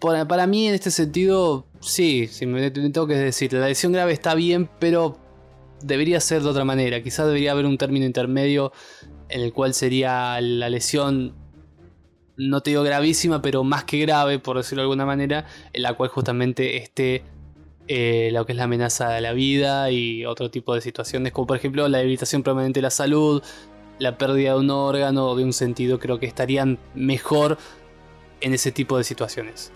Para, 0.00 0.26
para 0.26 0.46
mí 0.46 0.68
en 0.68 0.74
este 0.74 0.90
sentido, 0.90 1.66
sí, 1.80 2.26
si 2.28 2.46
me 2.46 2.70
tengo 2.70 3.06
que 3.06 3.14
decir, 3.14 3.52
la 3.52 3.68
lesión 3.68 3.92
grave 3.92 4.12
está 4.12 4.34
bien, 4.34 4.68
pero 4.78 5.18
debería 5.82 6.20
ser 6.20 6.42
de 6.42 6.48
otra 6.48 6.64
manera. 6.64 7.02
Quizás 7.02 7.26
debería 7.26 7.52
haber 7.52 7.66
un 7.66 7.76
término 7.76 8.06
intermedio 8.06 8.72
en 9.28 9.40
el 9.40 9.52
cual 9.52 9.74
sería 9.74 10.40
la 10.40 10.68
lesión, 10.68 11.34
no 12.36 12.60
te 12.60 12.70
digo 12.70 12.82
gravísima, 12.82 13.42
pero 13.42 13.64
más 13.64 13.84
que 13.84 13.98
grave, 13.98 14.38
por 14.38 14.56
decirlo 14.56 14.82
de 14.82 14.84
alguna 14.84 15.06
manera, 15.06 15.46
en 15.72 15.82
la 15.82 15.94
cual 15.94 16.08
justamente 16.08 16.76
esté 16.76 17.24
eh, 17.88 18.30
lo 18.32 18.46
que 18.46 18.52
es 18.52 18.56
la 18.56 18.64
amenaza 18.64 19.10
de 19.10 19.20
la 19.20 19.32
vida 19.32 19.90
y 19.90 20.24
otro 20.24 20.50
tipo 20.50 20.74
de 20.74 20.80
situaciones, 20.80 21.32
como 21.32 21.46
por 21.46 21.56
ejemplo 21.56 21.88
la 21.88 21.98
debilitación 21.98 22.42
permanente 22.42 22.78
de 22.78 22.82
la 22.82 22.90
salud, 22.90 23.42
la 23.98 24.18
pérdida 24.18 24.52
de 24.52 24.60
un 24.60 24.70
órgano 24.70 25.28
o 25.28 25.36
de 25.36 25.44
un 25.44 25.52
sentido, 25.52 25.98
creo 25.98 26.18
que 26.18 26.26
estarían 26.26 26.78
mejor 26.94 27.58
en 28.40 28.54
ese 28.54 28.72
tipo 28.72 28.96
de 28.98 29.04
situaciones. 29.04 29.72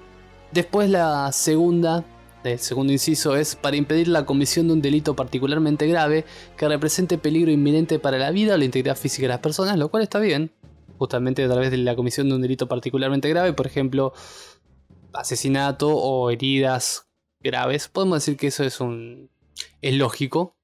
Después 0.52 0.88
la 0.88 1.30
segunda 1.32 2.04
el 2.52 2.58
segundo 2.58 2.92
inciso 2.92 3.36
es 3.36 3.56
para 3.56 3.76
impedir 3.76 4.08
la 4.08 4.24
comisión 4.24 4.68
de 4.68 4.74
un 4.74 4.82
delito 4.82 5.16
particularmente 5.16 5.86
grave 5.86 6.24
que 6.56 6.68
represente 6.68 7.18
peligro 7.18 7.50
inminente 7.50 7.98
para 7.98 8.18
la 8.18 8.30
vida 8.30 8.54
o 8.54 8.56
la 8.56 8.64
integridad 8.64 8.96
física 8.96 9.22
de 9.22 9.28
las 9.28 9.40
personas, 9.40 9.76
lo 9.76 9.88
cual 9.88 10.02
está 10.02 10.18
bien, 10.18 10.50
justamente 10.98 11.44
a 11.44 11.48
través 11.48 11.70
de 11.70 11.78
la 11.78 11.96
comisión 11.96 12.28
de 12.28 12.34
un 12.34 12.42
delito 12.42 12.68
particularmente 12.68 13.28
grave, 13.28 13.52
por 13.52 13.66
ejemplo, 13.66 14.12
asesinato 15.12 15.88
o 15.88 16.30
heridas 16.30 17.08
graves. 17.40 17.88
Podemos 17.88 18.18
decir 18.18 18.36
que 18.36 18.48
eso 18.48 18.64
es 18.64 18.80
un 18.80 19.30
es 19.82 19.94
lógico. 19.94 20.56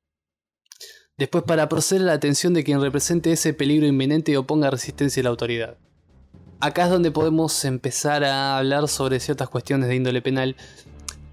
Después 1.17 1.45
para 1.45 1.69
proceder 1.69 2.03
a 2.03 2.07
la 2.07 2.13
atención 2.15 2.55
de 2.55 2.65
quien 2.65 2.81
represente 2.81 3.33
ese 3.33 3.55
peligro 3.55 3.87
inminente 3.87 4.33
y 4.33 4.37
oponga 4.37 4.71
resistencia 4.71 5.21
a 5.21 5.25
la 5.25 5.31
autoridad. 5.31 5.77
Acá 6.61 6.85
es 6.85 6.91
donde 6.91 7.11
podemos 7.11 7.65
empezar 7.65 8.25
a 8.25 8.59
hablar 8.59 8.89
sobre 8.89 9.21
ciertas 9.21 9.49
cuestiones 9.49 9.89
de 9.89 9.97
índole 9.97 10.23
penal 10.23 10.57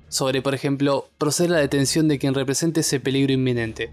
sobre, 0.09 0.41
por 0.41 0.55
ejemplo, 0.55 1.07
proceder 1.17 1.51
a 1.51 1.55
la 1.55 1.61
detención 1.61 2.07
de 2.07 2.17
quien 2.17 2.33
represente 2.33 2.79
ese 2.79 2.99
peligro 2.99 3.31
inminente. 3.31 3.91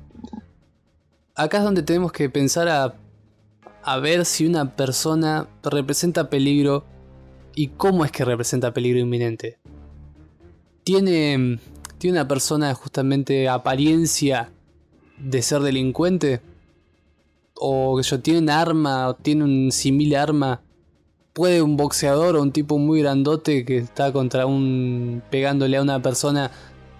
Acá 1.34 1.58
es 1.58 1.64
donde 1.64 1.82
tenemos 1.82 2.10
que 2.12 2.30
pensar 2.30 2.68
a, 2.68 2.94
a 3.86 3.98
ver 4.00 4.24
si 4.24 4.44
una 4.44 4.74
persona 4.74 5.48
representa 5.62 6.28
peligro 6.28 6.84
y 7.54 7.68
cómo 7.68 8.04
es 8.04 8.10
que 8.10 8.24
representa 8.24 8.74
peligro 8.74 8.98
inminente. 8.98 9.58
¿Tiene, 10.82 11.60
¿Tiene 11.96 12.18
una 12.18 12.26
persona 12.26 12.74
justamente 12.74 13.48
apariencia 13.48 14.50
de 15.18 15.40
ser 15.40 15.60
delincuente? 15.60 16.40
¿O 17.54 17.96
que 17.96 18.02
yo 18.02 18.18
tiene 18.18 18.40
un 18.40 18.50
arma 18.50 19.08
o 19.08 19.14
tiene 19.14 19.44
un 19.44 19.70
simil 19.70 20.16
arma 20.16 20.60
¿Puede 21.32 21.62
un 21.62 21.76
boxeador 21.76 22.34
o 22.34 22.42
un 22.42 22.50
tipo 22.50 22.78
muy 22.78 23.02
grandote 23.02 23.66
que 23.66 23.76
está 23.76 24.10
contra 24.10 24.46
un. 24.46 25.22
pegándole 25.30 25.76
a 25.76 25.82
una 25.82 26.00
persona 26.00 26.50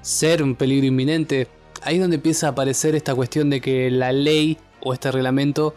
ser 0.03 0.43
un 0.43 0.55
peligro 0.55 0.87
inminente? 0.87 1.49
Ahí 1.81 1.97
es 1.97 2.03
donde 2.03 2.17
empieza 2.17 2.47
a 2.47 2.51
aparecer 2.51 2.95
esta 2.95 3.15
cuestión 3.15 3.49
de 3.49 3.63
que 3.63 3.91
la 3.91 4.13
ley 4.13 4.59
o 4.85 4.93
este 4.93 5.11
reglamento 5.11 5.75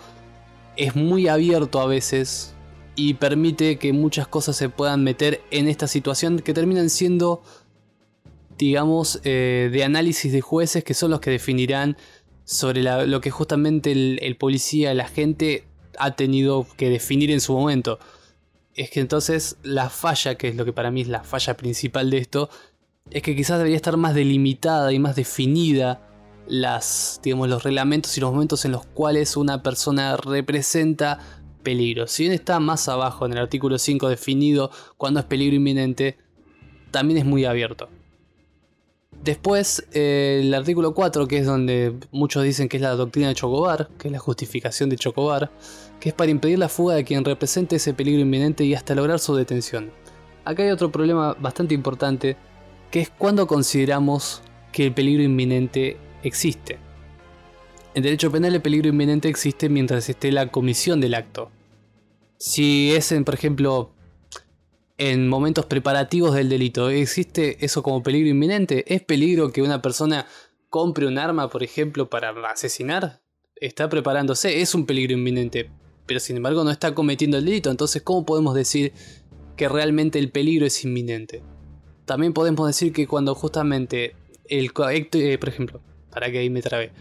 es 0.80 0.96
muy 0.96 1.28
abierto 1.28 1.82
a 1.82 1.86
veces 1.86 2.54
y 2.96 3.16
permite 3.16 3.78
que 3.78 3.92
muchas 3.92 4.30
cosas 4.30 4.56
se 4.56 4.70
puedan 4.70 5.04
meter 5.04 5.42
en 5.52 5.68
esta 5.68 5.88
situación 5.88 6.40
que 6.40 6.54
terminan 6.54 6.90
siendo, 6.90 7.44
digamos, 8.58 9.20
eh, 9.26 9.70
de 9.74 9.84
análisis 9.84 10.32
de 10.32 10.40
jueces 10.40 10.86
que 10.86 10.94
son 10.94 11.12
los 11.12 11.20
que 11.20 11.32
definirán 11.32 11.98
sobre 12.46 12.82
lo 12.82 13.20
que 13.20 13.30
justamente 13.30 13.92
el, 13.92 14.20
el 14.22 14.38
policía, 14.38 14.92
el 14.92 15.02
agente 15.02 15.66
ha 15.98 16.16
tenido 16.16 16.66
que 16.78 16.90
definir 16.90 17.30
en 17.30 17.42
su 17.42 17.54
momento. 17.54 18.00
Es 18.74 18.90
que 18.90 19.02
entonces 19.02 19.58
la 19.64 19.90
falla, 19.90 20.36
que 20.36 20.48
es 20.48 20.56
lo 20.56 20.64
que 20.64 20.72
para 20.72 20.92
mí 20.92 21.02
es 21.02 21.10
la 21.10 21.24
falla 21.24 21.58
principal 21.58 22.10
de 22.10 22.20
esto, 22.20 22.50
es 23.12 23.22
que 23.22 23.36
quizás 23.36 23.58
debería 23.58 23.76
estar 23.76 23.98
más 23.98 24.16
delimitada 24.16 24.94
y 24.94 25.00
más 25.00 25.18
definida 25.18 26.09
las, 26.50 27.20
digamos, 27.24 27.48
los 27.48 27.64
reglamentos 27.64 28.18
y 28.18 28.22
los 28.22 28.32
momentos 28.32 28.66
en 28.66 28.72
los 28.72 28.86
cuales 28.86 29.38
una 29.38 29.64
persona 29.64 30.18
representa 30.18 31.20
peligro. 31.64 32.08
Si 32.08 32.24
bien 32.24 32.34
está 32.34 32.60
más 32.60 32.90
abajo 32.90 33.26
en 33.26 33.34
el 33.34 33.38
artículo 33.38 33.78
5 33.78 34.10
definido 34.10 34.72
cuando 34.98 35.20
es 35.20 35.26
peligro 35.26 35.56
inminente, 35.56 36.18
también 36.92 37.20
es 37.20 37.26
muy 37.26 37.46
abierto. 37.46 37.90
Después, 39.24 39.86
eh, 39.92 40.40
el 40.42 40.54
artículo 40.54 40.94
4, 40.94 41.28
que 41.28 41.40
es 41.40 41.46
donde 41.46 41.94
muchos 42.12 42.44
dicen 42.44 42.70
que 42.70 42.78
es 42.78 42.84
la 42.84 42.96
doctrina 42.96 43.28
de 43.28 43.36
Chocobar, 43.36 43.90
que 43.98 44.08
es 44.08 44.12
la 44.12 44.20
justificación 44.20 44.90
de 44.90 44.96
Chocobar, 44.96 45.52
que 46.00 46.10
es 46.10 46.16
para 46.16 46.32
impedir 46.32 46.58
la 46.58 46.70
fuga 46.70 46.96
de 46.96 47.04
quien 47.04 47.26
represente 47.26 47.76
ese 47.76 47.94
peligro 47.94 48.22
inminente 48.22 48.64
y 48.64 48.74
hasta 48.74 48.96
lograr 48.96 49.20
su 49.20 49.36
detención. 49.36 49.92
Acá 50.46 50.64
hay 50.64 50.70
otro 50.70 50.90
problema 50.92 51.34
bastante 51.34 51.74
importante, 51.74 52.38
que 52.92 53.02
es 53.02 53.10
cuando 53.10 53.46
consideramos 53.46 54.42
que 54.72 54.86
el 54.86 54.94
peligro 54.94 55.22
inminente 55.22 55.98
existe. 56.24 56.78
En 57.96 58.04
derecho 58.04 58.32
penal 58.32 58.56
el 58.56 58.62
peligro 58.62 58.90
inminente 58.90 59.30
existe 59.30 59.70
mientras 59.70 60.10
esté 60.10 60.32
la 60.32 60.48
comisión 60.48 61.02
del 61.02 61.16
acto. 61.16 61.52
Si 62.38 62.94
es, 62.94 63.12
en, 63.12 63.26
por 63.26 63.34
ejemplo, 63.34 63.92
en 64.98 65.28
momentos 65.28 65.66
preparativos 65.66 66.36
del 66.36 66.50
delito, 66.50 66.90
¿existe 66.90 67.64
eso 67.66 67.84
como 67.84 68.04
peligro 68.04 68.30
inminente? 68.30 68.86
¿Es 68.94 69.02
peligro 69.02 69.52
que 69.52 69.62
una 69.62 69.82
persona 69.82 70.28
compre 70.70 71.08
un 71.08 71.18
arma, 71.18 71.50
por 71.50 71.64
ejemplo, 71.64 72.10
para 72.10 72.30
asesinar? 72.50 73.22
Está 73.56 73.90
preparándose, 73.90 74.62
es 74.62 74.74
un 74.76 74.86
peligro 74.86 75.14
inminente 75.14 75.70
pero 76.10 76.20
sin 76.20 76.38
embargo 76.38 76.64
no 76.64 76.72
está 76.72 76.96
cometiendo 76.96 77.38
el 77.38 77.46
delito. 77.46 77.70
Entonces, 77.70 78.02
¿cómo 78.02 78.26
podemos 78.26 78.56
decir 78.56 78.94
que 79.56 79.70
realmente 79.70 80.18
el 80.18 80.32
peligro 80.32 80.66
es 80.66 80.84
inminente? 80.84 81.44
También 82.06 82.34
podemos 82.34 82.66
decir 82.66 82.92
que 82.92 83.06
cuando 83.06 83.36
justamente 83.36 84.16
el 84.46 84.72
eh, 84.76 85.38
por 85.38 85.50
ejemplo, 85.50 85.82
para 86.12 86.32
que 86.32 86.40
ahí 86.40 86.50
me 86.50 86.62
trabe. 86.62 86.92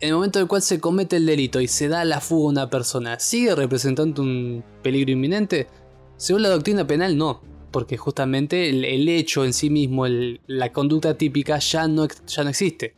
En 0.00 0.08
el 0.08 0.14
momento 0.14 0.38
en 0.38 0.42
el 0.42 0.48
cual 0.48 0.62
se 0.62 0.80
comete 0.80 1.16
el 1.16 1.26
delito 1.26 1.60
y 1.60 1.68
se 1.68 1.88
da 1.88 2.04
la 2.04 2.20
fuga 2.20 2.46
a 2.46 2.50
una 2.50 2.70
persona, 2.70 3.18
¿sigue 3.18 3.54
representando 3.54 4.22
un 4.22 4.64
peligro 4.82 5.12
inminente? 5.12 5.68
Según 6.16 6.42
la 6.42 6.50
doctrina 6.50 6.86
penal, 6.86 7.16
no. 7.16 7.40
Porque 7.70 7.96
justamente 7.96 8.68
el, 8.68 9.08
hecho 9.08 9.44
en 9.44 9.52
sí 9.52 9.68
mismo, 9.68 10.06
la 10.06 10.72
conducta 10.72 11.14
típica, 11.14 11.58
ya 11.58 11.88
no, 11.88 12.06
ya 12.26 12.44
no 12.44 12.50
existe. 12.50 12.96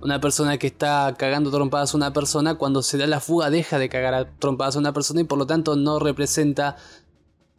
Una 0.00 0.20
persona 0.20 0.56
que 0.56 0.68
está 0.68 1.14
cagando 1.18 1.50
trompadas 1.50 1.92
a 1.92 1.96
una 1.96 2.12
persona, 2.12 2.54
cuando 2.54 2.82
se 2.82 2.96
da 2.96 3.06
la 3.06 3.20
fuga 3.20 3.50
deja 3.50 3.78
de 3.78 3.88
cagar 3.88 4.32
trompadas 4.38 4.76
a 4.76 4.78
una 4.78 4.92
persona 4.92 5.20
y 5.20 5.24
por 5.24 5.38
lo 5.38 5.46
tanto 5.46 5.76
no 5.76 5.98
representa 5.98 6.76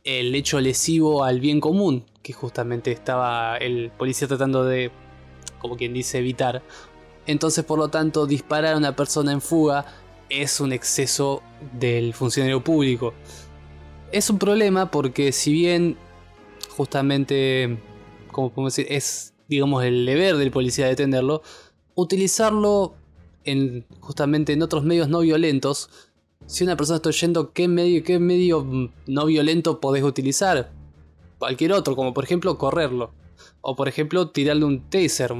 el 0.03 0.33
hecho 0.33 0.59
lesivo 0.59 1.23
al 1.25 1.41
bien 1.41 1.59
común, 1.59 2.05
que 2.23 2.33
justamente 2.33 2.91
estaba 2.91 3.57
el 3.57 3.91
policía 3.91 4.27
tratando 4.27 4.63
de, 4.63 4.91
como 5.59 5.75
quien 5.75 5.93
dice, 5.93 6.19
evitar. 6.19 6.63
Entonces, 7.27 7.63
por 7.63 7.77
lo 7.77 7.89
tanto, 7.89 8.25
disparar 8.25 8.73
a 8.73 8.77
una 8.77 8.95
persona 8.95 9.31
en 9.31 9.41
fuga 9.41 9.85
es 10.29 10.59
un 10.59 10.71
exceso 10.71 11.43
del 11.77 12.13
funcionario 12.13 12.63
público. 12.63 13.13
Es 14.11 14.29
un 14.29 14.39
problema 14.39 14.89
porque 14.89 15.31
si 15.31 15.51
bien 15.51 15.97
justamente, 16.69 17.77
como 18.31 18.51
podemos 18.51 18.75
decir, 18.75 18.91
es 18.91 19.33
digamos 19.47 19.83
el 19.83 20.05
deber 20.05 20.37
del 20.37 20.51
policía 20.51 20.87
detenerlo, 20.87 21.41
utilizarlo 21.95 22.95
en, 23.43 23.85
justamente 23.99 24.53
en 24.53 24.61
otros 24.61 24.83
medios 24.83 25.09
no 25.09 25.19
violentos. 25.21 25.89
Si 26.45 26.63
una 26.63 26.77
persona 26.77 26.97
está 26.97 27.09
oyendo 27.09 27.51
qué 27.51 27.67
medio, 27.67 28.03
qué 28.03 28.19
medio 28.19 28.65
no 29.07 29.25
violento 29.25 29.79
podés 29.79 30.03
utilizar. 30.03 30.71
Cualquier 31.39 31.73
otro, 31.73 31.95
como 31.95 32.13
por 32.13 32.23
ejemplo 32.23 32.57
correrlo. 32.57 33.11
O 33.61 33.75
por 33.75 33.87
ejemplo 33.87 34.29
tirarle 34.29 34.65
un 34.65 34.89
taser, 34.89 35.33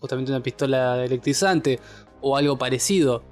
justamente 0.00 0.30
una 0.30 0.42
pistola 0.42 1.04
electrizante 1.04 1.80
o 2.20 2.36
algo 2.36 2.58
parecido. 2.58 3.22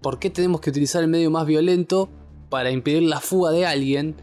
¿Por 0.00 0.18
qué 0.18 0.30
tenemos 0.30 0.60
que 0.60 0.70
utilizar 0.70 1.02
el 1.02 1.08
medio 1.08 1.30
más 1.30 1.46
violento 1.46 2.08
para 2.48 2.70
impedir 2.70 3.04
la 3.04 3.20
fuga 3.20 3.50
de 3.50 3.66
alguien 3.66 4.16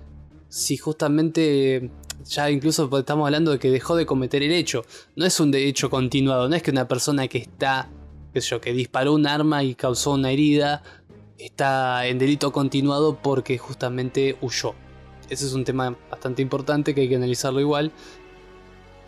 si 0.49 0.77
justamente 0.77 1.89
ya 2.25 2.49
incluso 2.51 2.89
estamos 2.97 3.25
hablando 3.25 3.51
de 3.51 3.59
que 3.59 3.71
dejó 3.71 3.95
de 3.95 4.05
cometer 4.05 4.43
el 4.43 4.51
hecho. 4.51 4.85
No 5.15 5.25
es 5.25 5.39
un 5.39 5.53
hecho 5.53 5.89
continuado, 5.89 6.49
no 6.49 6.55
es 6.55 6.63
que 6.63 6.71
una 6.71 6.87
persona 6.87 7.27
que 7.27 7.37
está, 7.37 7.89
qué 8.33 8.41
sé 8.41 8.49
yo, 8.49 8.61
que 8.61 8.73
disparó 8.73 9.13
un 9.13 9.25
arma 9.25 9.63
y 9.63 9.75
causó 9.75 10.11
una 10.11 10.31
herida, 10.31 10.83
está 11.37 12.05
en 12.07 12.19
delito 12.19 12.51
continuado 12.51 13.17
porque 13.21 13.57
justamente 13.57 14.37
huyó. 14.41 14.75
Ese 15.29 15.45
es 15.45 15.53
un 15.53 15.63
tema 15.63 15.95
bastante 16.09 16.41
importante 16.41 16.93
que 16.93 17.01
hay 17.01 17.09
que 17.09 17.15
analizarlo 17.15 17.59
igual. 17.59 17.91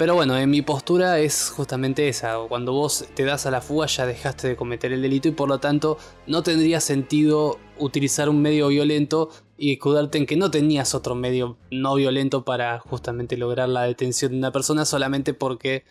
Pero 0.01 0.15
bueno, 0.15 0.35
en 0.35 0.49
mi 0.49 0.63
postura 0.63 1.19
es 1.19 1.51
justamente 1.55 2.09
esa. 2.09 2.39
Cuando 2.49 2.73
vos 2.73 3.05
te 3.13 3.23
das 3.23 3.45
a 3.45 3.51
la 3.51 3.61
fuga 3.61 3.85
ya 3.85 4.07
dejaste 4.07 4.47
de 4.47 4.55
cometer 4.55 4.91
el 4.91 5.03
delito 5.03 5.27
y 5.27 5.31
por 5.31 5.47
lo 5.47 5.59
tanto 5.59 5.99
no 6.25 6.41
tendría 6.41 6.81
sentido 6.81 7.59
utilizar 7.77 8.27
un 8.27 8.41
medio 8.41 8.69
violento 8.69 9.29
y 9.59 9.73
escudarte 9.73 10.17
en 10.17 10.25
que 10.25 10.37
no 10.37 10.49
tenías 10.49 10.95
otro 10.95 11.13
medio 11.13 11.59
no 11.69 11.93
violento 11.93 12.43
para 12.43 12.79
justamente 12.79 13.37
lograr 13.37 13.69
la 13.69 13.83
detención 13.83 14.31
de 14.31 14.39
una 14.39 14.51
persona 14.51 14.85
solamente 14.85 15.35
porque 15.35 15.83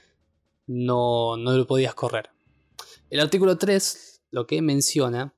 no, 0.66 1.37
no 1.37 1.53
lo 1.53 1.68
podías 1.68 1.94
correr. 1.94 2.31
El 3.11 3.20
artículo 3.20 3.59
3 3.59 4.25
lo 4.33 4.49
que 4.49 4.61
menciona 4.61 5.37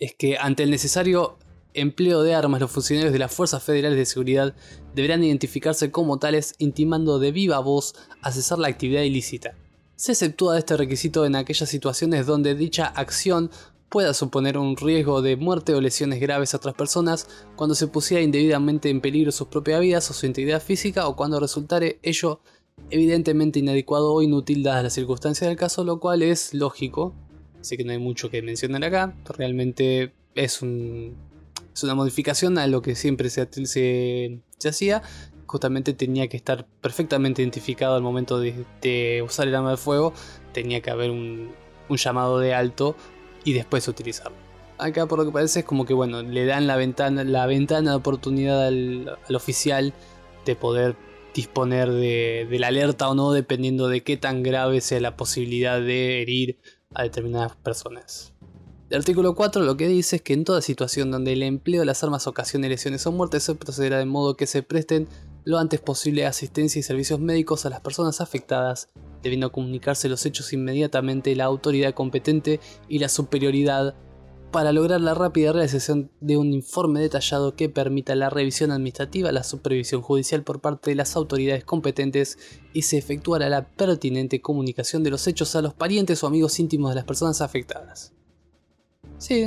es 0.00 0.16
que 0.16 0.36
ante 0.36 0.64
el 0.64 0.72
necesario 0.72 1.38
empleo 1.80 2.22
de 2.22 2.34
armas, 2.34 2.60
los 2.60 2.70
funcionarios 2.70 3.12
de 3.12 3.18
las 3.18 3.32
Fuerzas 3.32 3.62
Federales 3.62 3.98
de 3.98 4.06
Seguridad 4.06 4.54
deberán 4.94 5.24
identificarse 5.24 5.90
como 5.90 6.18
tales, 6.18 6.54
intimando 6.58 7.18
de 7.18 7.32
viva 7.32 7.58
voz 7.60 7.94
a 8.22 8.32
cesar 8.32 8.58
la 8.58 8.68
actividad 8.68 9.02
ilícita. 9.02 9.54
Se 9.96 10.12
exceptúa 10.12 10.54
de 10.54 10.60
este 10.60 10.76
requisito 10.76 11.26
en 11.26 11.34
aquellas 11.34 11.68
situaciones 11.68 12.26
donde 12.26 12.54
dicha 12.54 12.86
acción 12.86 13.50
pueda 13.88 14.14
suponer 14.14 14.58
un 14.58 14.76
riesgo 14.76 15.22
de 15.22 15.36
muerte 15.36 15.74
o 15.74 15.80
lesiones 15.80 16.20
graves 16.20 16.54
a 16.54 16.58
otras 16.58 16.74
personas, 16.74 17.28
cuando 17.56 17.74
se 17.74 17.86
pusiera 17.86 18.22
indebidamente 18.22 18.90
en 18.90 19.00
peligro 19.00 19.32
sus 19.32 19.48
propias 19.48 19.80
vidas 19.80 20.10
o 20.10 20.14
su 20.14 20.26
integridad 20.26 20.62
física 20.62 21.08
o 21.08 21.16
cuando 21.16 21.40
resultare 21.40 21.98
ello 22.02 22.40
evidentemente 22.90 23.58
inadecuado 23.58 24.12
o 24.12 24.22
inútil 24.22 24.62
dadas 24.62 24.84
las 24.84 24.92
circunstancias 24.92 25.48
del 25.48 25.58
caso, 25.58 25.84
lo 25.84 25.98
cual 26.00 26.22
es 26.22 26.54
lógico, 26.54 27.14
así 27.60 27.76
que 27.76 27.84
no 27.84 27.92
hay 27.92 27.98
mucho 27.98 28.30
que 28.30 28.42
mencionar 28.42 28.84
acá, 28.84 29.16
realmente 29.36 30.12
es, 30.34 30.62
un, 30.62 31.16
es 31.78 31.84
una 31.84 31.94
modificación 31.94 32.58
a 32.58 32.66
lo 32.66 32.82
que 32.82 32.94
siempre 32.96 33.30
se, 33.30 34.40
hacía, 34.68 35.02
justamente 35.46 35.94
tenía 35.94 36.28
que 36.28 36.36
estar 36.36 36.66
perfectamente 36.80 37.40
identificado 37.42 37.94
al 37.94 38.02
momento 38.02 38.40
de, 38.40 39.22
usar 39.24 39.46
el 39.46 39.54
arma 39.54 39.70
de 39.70 39.76
fuego, 39.76 40.12
tenía 40.52 40.80
que 40.80 40.90
haber 40.90 41.10
un, 41.10 41.52
llamado 41.90 42.38
de 42.38 42.52
alto 42.52 42.96
y 43.44 43.52
después 43.52 43.86
utilizarlo. 43.88 44.36
Acá 44.76 45.06
por 45.06 45.18
lo 45.18 45.24
que 45.24 45.32
parece 45.32 45.60
es 45.60 45.64
como 45.64 45.86
que 45.86 45.94
bueno, 45.94 46.22
le 46.22 46.44
dan 46.46 46.66
la 46.66 46.76
ventana, 46.76 47.24
la 47.24 47.46
de 47.46 47.90
oportunidad 47.94 48.66
al, 48.66 49.16
oficial 49.34 49.94
de 50.44 50.56
poder 50.56 50.96
disponer 51.32 51.90
de, 51.92 52.46
la 52.58 52.68
alerta 52.68 53.08
o 53.08 53.14
no, 53.14 53.32
dependiendo 53.32 53.88
de 53.88 54.02
qué 54.02 54.16
tan 54.16 54.42
grave 54.42 54.80
sea 54.80 55.00
la 55.00 55.16
posibilidad 55.16 55.80
de 55.80 56.22
herir 56.22 56.58
a 56.94 57.04
determinadas 57.04 57.54
personas. 57.56 58.34
El 58.90 58.96
artículo 58.96 59.34
4 59.34 59.64
lo 59.64 59.76
que 59.76 59.86
dice 59.86 60.16
es 60.16 60.22
que 60.22 60.32
en 60.32 60.44
toda 60.44 60.62
situación 60.62 61.10
donde 61.10 61.34
el 61.34 61.42
empleo 61.42 61.80
de 61.80 61.86
las 61.86 62.02
armas 62.02 62.26
ocasione 62.26 62.70
lesiones 62.70 63.06
o 63.06 63.12
muertes 63.12 63.42
se 63.42 63.54
procederá 63.54 63.98
de 63.98 64.06
modo 64.06 64.34
que 64.34 64.46
se 64.46 64.62
presten 64.62 65.08
lo 65.44 65.58
antes 65.58 65.80
posible 65.80 66.24
asistencia 66.24 66.80
y 66.80 66.82
servicios 66.82 67.20
médicos 67.20 67.66
a 67.66 67.70
las 67.70 67.82
personas 67.82 68.22
afectadas 68.22 68.88
debiendo 69.22 69.52
comunicarse 69.52 70.08
los 70.08 70.24
hechos 70.24 70.54
inmediatamente 70.54 71.36
la 71.36 71.44
autoridad 71.44 71.92
competente 71.92 72.60
y 72.88 72.98
la 72.98 73.10
superioridad 73.10 73.94
para 74.52 74.72
lograr 74.72 75.02
la 75.02 75.12
rápida 75.12 75.52
realización 75.52 76.10
de 76.20 76.38
un 76.38 76.54
informe 76.54 77.00
detallado 77.00 77.54
que 77.54 77.68
permita 77.68 78.14
la 78.14 78.30
revisión 78.30 78.70
administrativa, 78.70 79.30
la 79.32 79.44
supervisión 79.44 80.00
judicial 80.00 80.44
por 80.44 80.62
parte 80.62 80.90
de 80.90 80.96
las 80.96 81.14
autoridades 81.14 81.64
competentes 81.64 82.38
y 82.72 82.82
se 82.82 82.96
efectuará 82.96 83.50
la 83.50 83.68
pertinente 83.68 84.40
comunicación 84.40 85.02
de 85.04 85.10
los 85.10 85.26
hechos 85.26 85.54
a 85.56 85.60
los 85.60 85.74
parientes 85.74 86.24
o 86.24 86.26
amigos 86.26 86.58
íntimos 86.58 86.90
de 86.90 86.94
las 86.94 87.04
personas 87.04 87.42
afectadas. 87.42 88.14
Sí, 89.18 89.44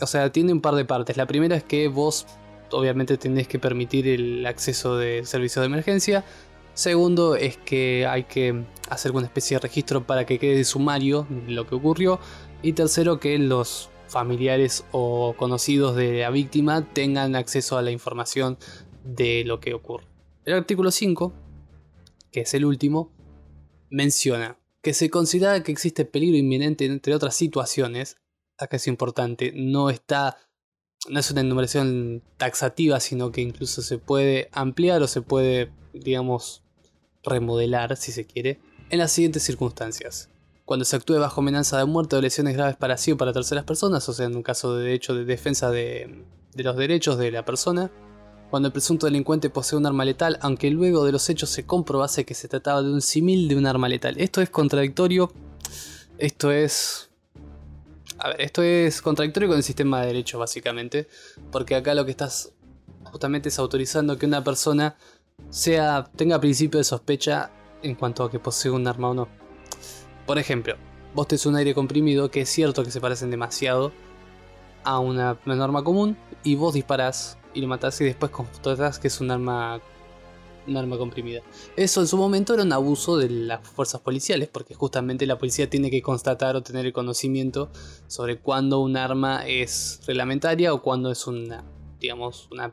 o 0.00 0.06
sea, 0.06 0.30
tiene 0.30 0.52
un 0.52 0.60
par 0.60 0.74
de 0.74 0.84
partes. 0.84 1.16
La 1.16 1.26
primera 1.26 1.56
es 1.56 1.64
que 1.64 1.88
vos 1.88 2.26
obviamente 2.70 3.16
tenés 3.16 3.48
que 3.48 3.58
permitir 3.58 4.06
el 4.08 4.44
acceso 4.46 4.96
de 4.96 5.24
servicios 5.24 5.62
de 5.62 5.66
emergencia. 5.66 6.24
Segundo 6.74 7.36
es 7.36 7.56
que 7.56 8.06
hay 8.06 8.24
que 8.24 8.64
hacer 8.90 9.12
una 9.12 9.26
especie 9.26 9.56
de 9.56 9.60
registro 9.60 10.06
para 10.06 10.26
que 10.26 10.38
quede 10.38 10.64
sumario 10.64 11.26
lo 11.46 11.66
que 11.66 11.74
ocurrió. 11.74 12.18
Y 12.62 12.72
tercero, 12.72 13.20
que 13.20 13.38
los 13.38 13.90
familiares 14.08 14.84
o 14.92 15.34
conocidos 15.36 15.96
de 15.96 16.20
la 16.20 16.30
víctima 16.30 16.86
tengan 16.92 17.36
acceso 17.36 17.78
a 17.78 17.82
la 17.82 17.90
información 17.90 18.58
de 19.04 19.44
lo 19.44 19.60
que 19.60 19.74
ocurre. 19.74 20.06
El 20.44 20.54
artículo 20.54 20.90
5, 20.90 21.32
que 22.30 22.40
es 22.40 22.54
el 22.54 22.64
último, 22.64 23.12
menciona 23.88 24.58
que 24.82 24.92
se 24.92 25.08
considera 25.08 25.62
que 25.62 25.72
existe 25.72 26.04
peligro 26.04 26.36
inminente 26.36 26.84
entre 26.84 27.14
otras 27.14 27.34
situaciones. 27.34 28.16
Acá 28.58 28.76
es 28.76 28.86
importante, 28.86 29.52
no 29.54 29.90
está 29.90 30.36
no 31.08 31.20
es 31.20 31.30
una 31.30 31.42
enumeración 31.42 32.22
taxativa, 32.36 33.00
sino 33.00 33.30
que 33.30 33.40
incluso 33.40 33.82
se 33.82 33.98
puede 33.98 34.48
ampliar 34.52 35.02
o 35.02 35.06
se 35.06 35.22
puede, 35.22 35.70
digamos, 35.92 36.62
remodelar, 37.22 37.96
si 37.96 38.12
se 38.12 38.26
quiere, 38.26 38.60
en 38.90 38.98
las 38.98 39.12
siguientes 39.12 39.42
circunstancias. 39.42 40.30
Cuando 40.64 40.84
se 40.84 40.96
actúe 40.96 41.18
bajo 41.18 41.40
amenaza 41.40 41.78
de 41.78 41.84
muerte 41.84 42.16
o 42.16 42.22
lesiones 42.22 42.54
graves 42.54 42.76
para 42.76 42.96
sí 42.96 43.12
o 43.12 43.16
para 43.16 43.32
terceras 43.32 43.64
personas, 43.64 44.08
o 44.08 44.12
sea, 44.12 44.26
en 44.26 44.36
un 44.36 44.42
caso 44.42 44.76
de 44.76 44.84
derecho 44.84 45.14
de 45.14 45.24
defensa 45.24 45.70
de, 45.70 46.24
los 46.54 46.76
derechos 46.76 47.18
de 47.18 47.30
la 47.30 47.44
persona. 47.44 47.90
Cuando 48.50 48.68
el 48.68 48.72
presunto 48.72 49.06
delincuente 49.06 49.50
posee 49.50 49.78
un 49.78 49.84
arma 49.84 50.04
letal, 50.04 50.38
aunque 50.40 50.70
luego 50.70 51.04
de 51.04 51.12
los 51.12 51.28
hechos 51.28 51.50
se 51.50 51.66
comprobase 51.66 52.24
que 52.24 52.34
se 52.34 52.46
trataba 52.46 52.82
de 52.82 52.92
un 52.92 53.02
simil 53.02 53.48
de 53.48 53.56
un 53.56 53.66
arma 53.66 53.88
letal. 53.88 54.14
Esto 54.18 54.40
es 54.40 54.48
contradictorio. 54.48 55.32
Esto 56.18 56.52
es. 56.52 57.10
A 58.24 58.28
ver, 58.28 58.40
esto 58.40 58.62
es 58.62 59.02
contradictorio 59.02 59.50
con 59.50 59.58
el 59.58 59.62
sistema 59.62 60.00
de 60.00 60.06
derecho, 60.06 60.38
básicamente. 60.38 61.08
Porque 61.52 61.74
acá 61.74 61.92
lo 61.94 62.06
que 62.06 62.10
estás 62.10 62.52
justamente 63.04 63.50
es 63.50 63.58
autorizando 63.58 64.16
que 64.16 64.24
una 64.24 64.42
persona 64.42 64.96
tenga 66.16 66.40
principio 66.40 66.78
de 66.78 66.84
sospecha 66.84 67.50
en 67.82 67.94
cuanto 67.94 68.24
a 68.24 68.30
que 68.30 68.38
posee 68.38 68.70
un 68.70 68.88
arma 68.88 69.10
o 69.10 69.14
no. 69.14 69.28
Por 70.24 70.38
ejemplo, 70.38 70.74
vos 71.14 71.28
tenés 71.28 71.44
un 71.44 71.56
aire 71.56 71.74
comprimido 71.74 72.30
que 72.30 72.40
es 72.40 72.48
cierto 72.48 72.82
que 72.82 72.90
se 72.90 72.98
parecen 72.98 73.30
demasiado 73.30 73.92
a 74.84 75.00
una, 75.00 75.36
arma 75.46 75.84
común 75.84 76.16
y 76.42 76.54
vos 76.54 76.72
disparás 76.72 77.36
y 77.52 77.60
lo 77.60 77.68
matás 77.68 78.00
y 78.00 78.04
después 78.04 78.32
constatás 78.32 78.98
que 78.98 79.08
es 79.08 79.20
un 79.20 79.32
arma 79.32 79.82
un 80.66 80.76
arma 80.76 80.98
comprimida. 80.98 81.42
Eso 81.76 82.00
en 82.00 82.06
su 82.06 82.16
momento 82.16 82.54
era 82.54 82.62
un 82.62 82.72
abuso 82.72 83.16
de 83.16 83.30
las 83.30 83.66
fuerzas 83.66 84.00
policiales, 84.00 84.48
porque 84.48 84.74
justamente 84.74 85.26
la 85.26 85.38
policía 85.38 85.68
tiene 85.68 85.90
que 85.90 86.02
constatar 86.02 86.56
o 86.56 86.62
tener 86.62 86.86
el 86.86 86.92
conocimiento 86.92 87.70
sobre 88.06 88.38
cuándo 88.38 88.80
un 88.80 88.96
arma 88.96 89.46
es 89.46 90.00
reglamentaria 90.06 90.72
o 90.72 90.82
cuándo 90.82 91.10
es 91.10 91.26
una, 91.26 91.64
digamos, 92.00 92.48
una, 92.50 92.72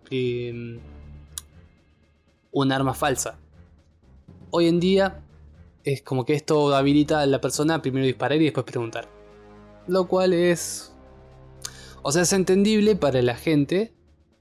un 2.51 2.71
arma 2.71 2.93
falsa. 2.93 3.37
Hoy 4.51 4.67
en 4.67 4.79
día 4.79 5.23
es 5.83 6.01
como 6.01 6.25
que 6.25 6.33
esto 6.33 6.75
habilita 6.75 7.21
a 7.21 7.25
la 7.25 7.41
persona 7.41 7.75
a 7.75 7.81
primero 7.81 8.05
disparar 8.05 8.41
y 8.41 8.45
después 8.45 8.65
preguntar. 8.65 9.07
Lo 9.87 10.07
cual 10.07 10.33
es... 10.33 10.93
O 12.03 12.11
sea, 12.11 12.23
es 12.23 12.33
entendible 12.33 12.95
para 12.95 13.21
la 13.21 13.35
gente, 13.35 13.93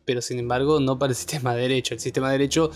pero 0.05 0.23
sin 0.23 0.39
embargo 0.39 0.81
no 0.81 0.99
para 0.99 1.11
el 1.11 1.17
sistema 1.17 1.55
de 1.55 1.63
derecho. 1.63 1.95
El 1.95 2.01
sistema 2.01 2.29
de 2.29 2.39
derecho 2.39 2.71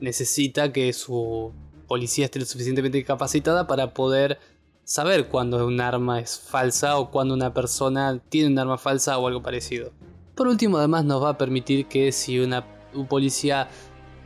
necesita 0.00 0.72
que 0.72 0.92
su 0.92 1.52
policía 1.86 2.26
esté 2.26 2.38
lo 2.38 2.44
suficientemente 2.44 3.04
capacitada 3.04 3.66
para 3.66 3.94
poder 3.94 4.38
saber 4.84 5.28
cuándo 5.28 5.66
un 5.66 5.80
arma 5.80 6.20
es 6.20 6.38
falsa 6.38 6.98
o 6.98 7.10
cuando 7.10 7.34
una 7.34 7.54
persona 7.54 8.20
tiene 8.28 8.48
un 8.48 8.58
arma 8.58 8.78
falsa 8.78 9.18
o 9.18 9.26
algo 9.26 9.42
parecido. 9.42 9.92
Por 10.34 10.48
último, 10.48 10.78
además 10.78 11.04
nos 11.04 11.22
va 11.22 11.30
a 11.30 11.38
permitir 11.38 11.86
que 11.86 12.12
si 12.12 12.38
una, 12.38 12.66
un 12.94 13.06
policía 13.06 13.68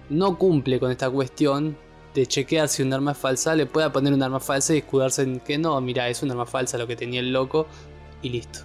no 0.08 0.38
cumple 0.38 0.78
con 0.78 0.90
esta 0.90 1.10
cuestión 1.10 1.76
de 2.14 2.26
chequear 2.26 2.68
si 2.68 2.82
un 2.82 2.92
arma 2.92 3.12
es 3.12 3.18
falsa, 3.18 3.54
le 3.56 3.66
pueda 3.66 3.92
poner 3.92 4.12
un 4.12 4.22
arma 4.22 4.40
falsa 4.40 4.74
y 4.74 4.78
escudarse 4.78 5.22
en 5.22 5.40
que 5.40 5.58
no, 5.58 5.78
mira, 5.80 6.08
es 6.08 6.22
un 6.22 6.30
arma 6.30 6.46
falsa 6.46 6.78
lo 6.78 6.86
que 6.86 6.96
tenía 6.96 7.20
el 7.20 7.32
loco 7.32 7.66
y 8.22 8.28
listo. 8.28 8.60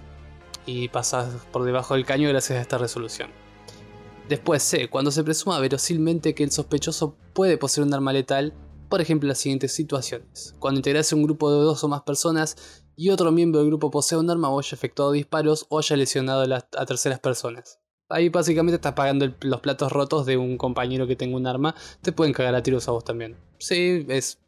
Y 0.66 0.88
pasas 0.88 1.34
por 1.50 1.64
debajo 1.64 1.94
del 1.94 2.04
caño 2.04 2.28
gracias 2.28 2.58
a 2.58 2.62
esta 2.62 2.78
resolución. 2.78 3.39
Después 4.30 4.62
C, 4.62 4.88
cuando 4.88 5.10
se 5.10 5.24
presuma 5.24 5.58
verosilmente 5.58 6.36
que 6.36 6.44
el 6.44 6.52
sospechoso 6.52 7.16
puede 7.34 7.58
poseer 7.58 7.84
un 7.84 7.92
arma 7.92 8.12
letal, 8.12 8.54
por 8.88 9.00
ejemplo 9.00 9.26
las 9.26 9.38
siguientes 9.38 9.72
situaciones. 9.72 10.54
Cuando 10.60 10.78
integrase 10.78 11.16
un 11.16 11.24
grupo 11.24 11.50
de 11.50 11.58
dos 11.58 11.82
o 11.82 11.88
más 11.88 12.02
personas 12.02 12.84
y 12.94 13.10
otro 13.10 13.32
miembro 13.32 13.58
del 13.58 13.70
grupo 13.70 13.90
posee 13.90 14.18
un 14.18 14.30
arma 14.30 14.48
o 14.48 14.60
haya 14.60 14.72
efectuado 14.72 15.10
disparos 15.10 15.66
o 15.68 15.80
haya 15.80 15.96
lesionado 15.96 16.44
a 16.44 16.86
terceras 16.86 17.18
personas. 17.18 17.80
Ahí 18.08 18.28
básicamente 18.28 18.76
estás 18.76 18.92
pagando 18.92 19.34
los 19.40 19.60
platos 19.62 19.90
rotos 19.90 20.26
de 20.26 20.36
un 20.36 20.56
compañero 20.56 21.08
que 21.08 21.16
tenga 21.16 21.36
un 21.36 21.48
arma. 21.48 21.74
Te 22.00 22.12
pueden 22.12 22.32
cagar 22.32 22.54
a 22.54 22.62
tiros 22.62 22.86
a 22.86 22.92
vos 22.92 23.02
también. 23.02 23.36
Sí, 23.58 24.06
es. 24.08 24.38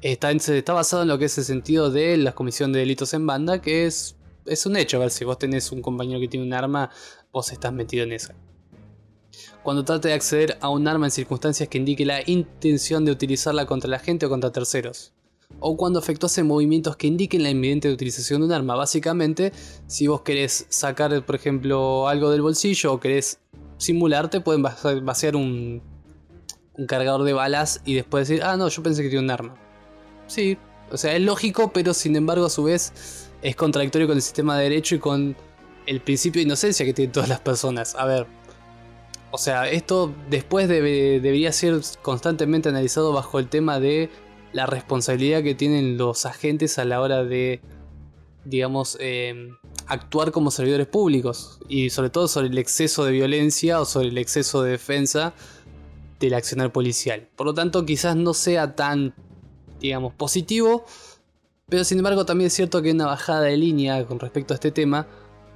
Está, 0.00 0.30
está 0.30 0.72
basado 0.72 1.02
en 1.02 1.08
lo 1.08 1.18
que 1.18 1.26
es 1.26 1.36
el 1.36 1.44
sentido 1.44 1.90
de 1.90 2.16
la 2.16 2.32
comisión 2.32 2.72
de 2.72 2.78
delitos 2.78 3.12
en 3.12 3.26
banda, 3.26 3.60
que 3.60 3.84
es, 3.84 4.16
es 4.46 4.64
un 4.64 4.76
hecho. 4.76 4.96
A 4.96 5.00
ver, 5.00 5.10
si 5.10 5.26
vos 5.26 5.38
tenés 5.38 5.72
un 5.72 5.82
compañero 5.82 6.20
que 6.20 6.28
tiene 6.28 6.46
un 6.46 6.54
arma, 6.54 6.90
vos 7.32 7.52
estás 7.52 7.74
metido 7.74 8.04
en 8.04 8.12
esa. 8.12 8.34
Cuando 9.62 9.84
trate 9.84 10.08
de 10.08 10.14
acceder 10.14 10.58
a 10.60 10.70
un 10.70 10.88
arma 10.88 11.06
en 11.06 11.10
circunstancias 11.10 11.68
que 11.68 11.78
indique 11.78 12.06
la 12.06 12.22
intención 12.26 13.04
de 13.04 13.12
utilizarla 13.12 13.66
contra 13.66 13.90
la 13.90 13.98
gente 13.98 14.26
o 14.26 14.28
contra 14.28 14.50
terceros 14.50 15.12
o 15.58 15.76
cuando 15.76 15.98
efectuase 15.98 16.42
movimientos 16.42 16.96
que 16.96 17.06
indiquen 17.06 17.42
la 17.42 17.50
inminente 17.50 17.92
utilización 17.92 18.40
de 18.40 18.46
un 18.46 18.52
arma. 18.52 18.76
Básicamente, 18.76 19.52
si 19.86 20.06
vos 20.06 20.22
querés 20.22 20.66
sacar, 20.68 21.24
por 21.24 21.34
ejemplo, 21.34 22.08
algo 22.08 22.30
del 22.30 22.42
bolsillo 22.42 22.92
o 22.92 23.00
querés 23.00 23.40
simularte, 23.76 24.40
pueden 24.40 24.62
vaciar 24.62 25.36
un, 25.36 25.82
un 26.74 26.86
cargador 26.86 27.24
de 27.24 27.32
balas 27.32 27.82
y 27.84 27.94
después 27.94 28.28
decir, 28.28 28.42
ah, 28.44 28.56
no, 28.56 28.68
yo 28.68 28.82
pensé 28.82 29.02
que 29.02 29.08
tiene 29.08 29.24
un 29.24 29.30
arma. 29.30 29.54
Sí, 30.26 30.56
o 30.90 30.96
sea, 30.96 31.14
es 31.14 31.22
lógico, 31.22 31.72
pero 31.72 31.94
sin 31.94 32.16
embargo, 32.16 32.46
a 32.46 32.50
su 32.50 32.64
vez, 32.64 32.92
es 33.42 33.56
contradictorio 33.56 34.06
con 34.06 34.16
el 34.16 34.22
sistema 34.22 34.56
de 34.56 34.64
derecho 34.64 34.94
y 34.94 34.98
con 34.98 35.36
el 35.86 36.00
principio 36.00 36.40
de 36.40 36.44
inocencia 36.44 36.86
que 36.86 36.94
tienen 36.94 37.12
todas 37.12 37.28
las 37.28 37.40
personas. 37.40 37.94
A 37.96 38.04
ver, 38.06 38.26
o 39.30 39.38
sea, 39.38 39.68
esto 39.68 40.12
después 40.28 40.68
debería 40.68 41.52
ser 41.52 41.80
constantemente 42.02 42.68
analizado 42.68 43.12
bajo 43.12 43.38
el 43.38 43.48
tema 43.48 43.78
de 43.78 44.10
la 44.52 44.66
responsabilidad 44.66 45.42
que 45.42 45.54
tienen 45.54 45.96
los 45.96 46.26
agentes 46.26 46.78
a 46.78 46.84
la 46.84 47.00
hora 47.00 47.24
de, 47.24 47.60
digamos, 48.44 48.96
em, 49.00 49.56
actuar 49.86 50.32
como 50.32 50.50
servidores 50.50 50.86
públicos 50.86 51.60
y 51.68 51.90
sobre 51.90 52.10
todo 52.10 52.28
sobre 52.28 52.48
el 52.48 52.58
exceso 52.58 53.04
de 53.04 53.12
violencia 53.12 53.80
o 53.80 53.84
sobre 53.84 54.08
el 54.08 54.18
exceso 54.18 54.62
de 54.62 54.72
defensa 54.72 55.34
del 56.18 56.34
accionar 56.34 56.72
policial. 56.72 57.28
Por 57.36 57.46
lo 57.46 57.54
tanto, 57.54 57.86
quizás 57.86 58.16
no 58.16 58.34
sea 58.34 58.74
tan, 58.74 59.14
digamos, 59.80 60.12
positivo, 60.14 60.84
pero 61.68 61.84
sin 61.84 61.98
embargo 61.98 62.26
también 62.26 62.48
es 62.48 62.52
cierto 62.52 62.82
que 62.82 62.88
hay 62.88 62.94
una 62.94 63.06
bajada 63.06 63.42
de 63.42 63.56
línea 63.56 64.04
con 64.06 64.18
respecto 64.18 64.54
a 64.54 64.56
este 64.56 64.72
tema. 64.72 65.06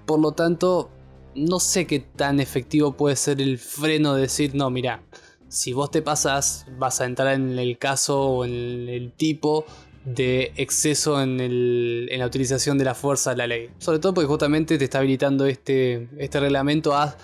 Por 0.07 0.21
lo 0.21 0.33
tanto, 0.33 0.91
no 1.35 1.61
sé 1.61 1.87
qué 1.87 2.01
tan 2.01 2.41
efectivo 2.41 2.97
puede 2.97 3.17
ser 3.17 3.41
el 3.41 3.59
freno 3.59 4.15
de 4.15 4.23
decir, 4.23 4.55
no, 4.55 4.71
mira, 4.71 5.03
si 5.49 5.73
vos 5.73 5.91
te 5.91 6.03
pasas, 6.03 6.67
vas 6.79 7.01
a 7.01 7.05
entrar 7.05 7.35
en 7.35 7.59
el 7.59 7.79
caso 7.79 8.21
o 8.21 8.45
en 8.45 8.89
el 8.89 9.13
tipo 9.13 9.65
de 10.05 10.53
exceso 10.57 11.23
en, 11.23 12.07
la 12.19 12.27
utilización 12.27 12.77
de 12.77 12.85
la 12.85 12.95
fuerza 12.95 13.31
de 13.31 13.37
la 13.37 13.47
ley. 13.47 13.71
Sobre 13.79 13.99
todo 13.99 14.15
porque 14.15 14.27
justamente 14.27 14.77
te 14.79 14.85
está 14.85 14.99
habilitando 14.99 15.47
este, 15.47 16.09
este 16.19 16.41
reglamento 16.41 16.95
a, 16.95 17.17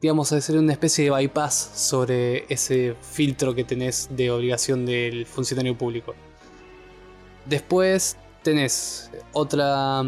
digamos, 0.00 0.32
hacer 0.32 0.56
una 0.58 0.72
especie 0.72 1.04
de 1.04 1.10
bypass 1.10 1.72
sobre 1.74 2.44
ese 2.48 2.94
filtro 3.00 3.54
que 3.54 3.64
tenés 3.64 4.08
de 4.10 4.30
obligación 4.30 4.86
del 4.86 5.26
funcionario 5.26 5.76
público. 5.76 6.14
Después 7.46 8.16
tenés 8.42 9.10
otra, 9.32 10.02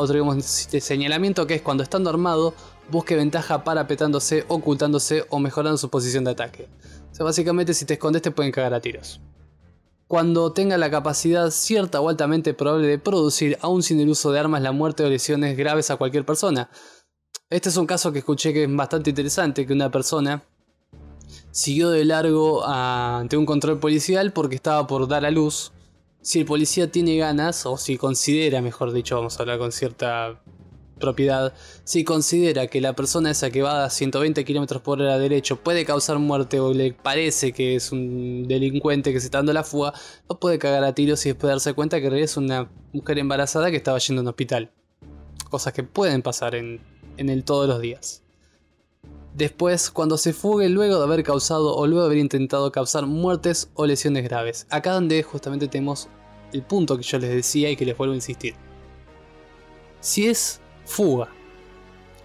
otro 0.00 0.14
digamos, 0.14 0.44
señalamiento 0.44 1.46
que 1.46 1.54
es 1.54 1.62
cuando 1.62 1.82
estando 1.82 2.10
armado 2.10 2.54
busque 2.90 3.16
ventaja 3.16 3.64
parapetándose, 3.64 4.44
ocultándose 4.48 5.24
o 5.28 5.38
mejorando 5.38 5.78
su 5.78 5.90
posición 5.90 6.24
de 6.24 6.32
ataque. 6.32 6.68
O 7.10 7.14
sea, 7.14 7.24
básicamente 7.24 7.74
si 7.74 7.84
te 7.84 7.94
escondes 7.94 8.22
te 8.22 8.30
pueden 8.30 8.52
cagar 8.52 8.74
a 8.74 8.80
tiros. 8.80 9.20
Cuando 10.08 10.52
tenga 10.52 10.76
la 10.76 10.90
capacidad 10.90 11.50
cierta 11.50 12.00
o 12.00 12.08
altamente 12.08 12.52
probable 12.52 12.88
de 12.88 12.98
producir, 12.98 13.56
aún 13.60 13.82
sin 13.82 14.00
el 14.00 14.08
uso 14.08 14.32
de 14.32 14.40
armas, 14.40 14.60
la 14.60 14.72
muerte 14.72 15.04
o 15.04 15.08
lesiones 15.08 15.56
graves 15.56 15.90
a 15.90 15.96
cualquier 15.96 16.24
persona. 16.24 16.68
Este 17.48 17.68
es 17.68 17.76
un 17.76 17.86
caso 17.86 18.12
que 18.12 18.18
escuché 18.18 18.52
que 18.52 18.64
es 18.64 18.76
bastante 18.76 19.10
interesante, 19.10 19.66
que 19.66 19.72
una 19.72 19.90
persona 19.90 20.42
siguió 21.52 21.90
de 21.90 22.04
largo 22.04 22.64
ante 22.66 23.36
un 23.36 23.46
control 23.46 23.78
policial 23.78 24.32
porque 24.32 24.56
estaba 24.56 24.86
por 24.86 25.06
dar 25.06 25.24
a 25.24 25.30
luz. 25.30 25.72
Si 26.22 26.40
el 26.40 26.44
policía 26.44 26.90
tiene 26.90 27.16
ganas, 27.16 27.64
o 27.64 27.78
si 27.78 27.96
considera, 27.96 28.60
mejor 28.60 28.92
dicho, 28.92 29.16
vamos 29.16 29.38
a 29.38 29.42
hablar 29.42 29.58
con 29.58 29.72
cierta 29.72 30.40
propiedad, 30.98 31.54
si 31.84 32.04
considera 32.04 32.66
que 32.66 32.82
la 32.82 32.94
persona 32.94 33.30
esa 33.30 33.50
que 33.50 33.62
va 33.62 33.84
a 33.84 33.90
120 33.90 34.44
km 34.44 34.80
por 34.82 35.00
hora 35.00 35.18
derecho 35.18 35.56
puede 35.56 35.86
causar 35.86 36.18
muerte 36.18 36.60
o 36.60 36.74
le 36.74 36.92
parece 36.92 37.52
que 37.52 37.74
es 37.74 37.90
un 37.90 38.46
delincuente 38.46 39.12
que 39.12 39.20
se 39.20 39.28
está 39.28 39.38
dando 39.38 39.54
la 39.54 39.64
fuga, 39.64 39.94
no 40.28 40.38
puede 40.38 40.58
cagar 40.58 40.84
a 40.84 40.94
tiros 40.94 41.24
y 41.24 41.30
después 41.30 41.50
darse 41.50 41.72
cuenta 41.72 42.00
que 42.00 42.22
es 42.22 42.36
una 42.36 42.70
mujer 42.92 43.18
embarazada 43.18 43.70
que 43.70 43.78
estaba 43.78 43.98
yendo 43.98 44.20
a 44.20 44.24
un 44.24 44.28
hospital. 44.28 44.70
Cosas 45.48 45.72
que 45.72 45.82
pueden 45.82 46.20
pasar 46.20 46.54
en, 46.54 46.80
en 47.16 47.30
el 47.30 47.44
todos 47.44 47.66
los 47.66 47.80
días. 47.80 48.22
Después, 49.34 49.90
cuando 49.90 50.18
se 50.18 50.32
fugue 50.32 50.68
luego 50.68 50.98
de 50.98 51.04
haber 51.04 51.22
causado 51.22 51.76
o 51.76 51.86
luego 51.86 52.02
de 52.02 52.06
haber 52.06 52.18
intentado 52.18 52.72
causar 52.72 53.06
muertes 53.06 53.70
o 53.74 53.86
lesiones 53.86 54.24
graves. 54.24 54.66
Acá 54.70 54.92
donde 54.92 55.22
justamente 55.22 55.68
tenemos 55.68 56.08
el 56.52 56.62
punto 56.62 56.96
que 56.96 57.04
yo 57.04 57.18
les 57.18 57.30
decía 57.30 57.70
y 57.70 57.76
que 57.76 57.84
les 57.84 57.96
vuelvo 57.96 58.12
a 58.12 58.16
insistir. 58.16 58.54
Si 60.00 60.26
es 60.26 60.60
fuga. 60.84 61.28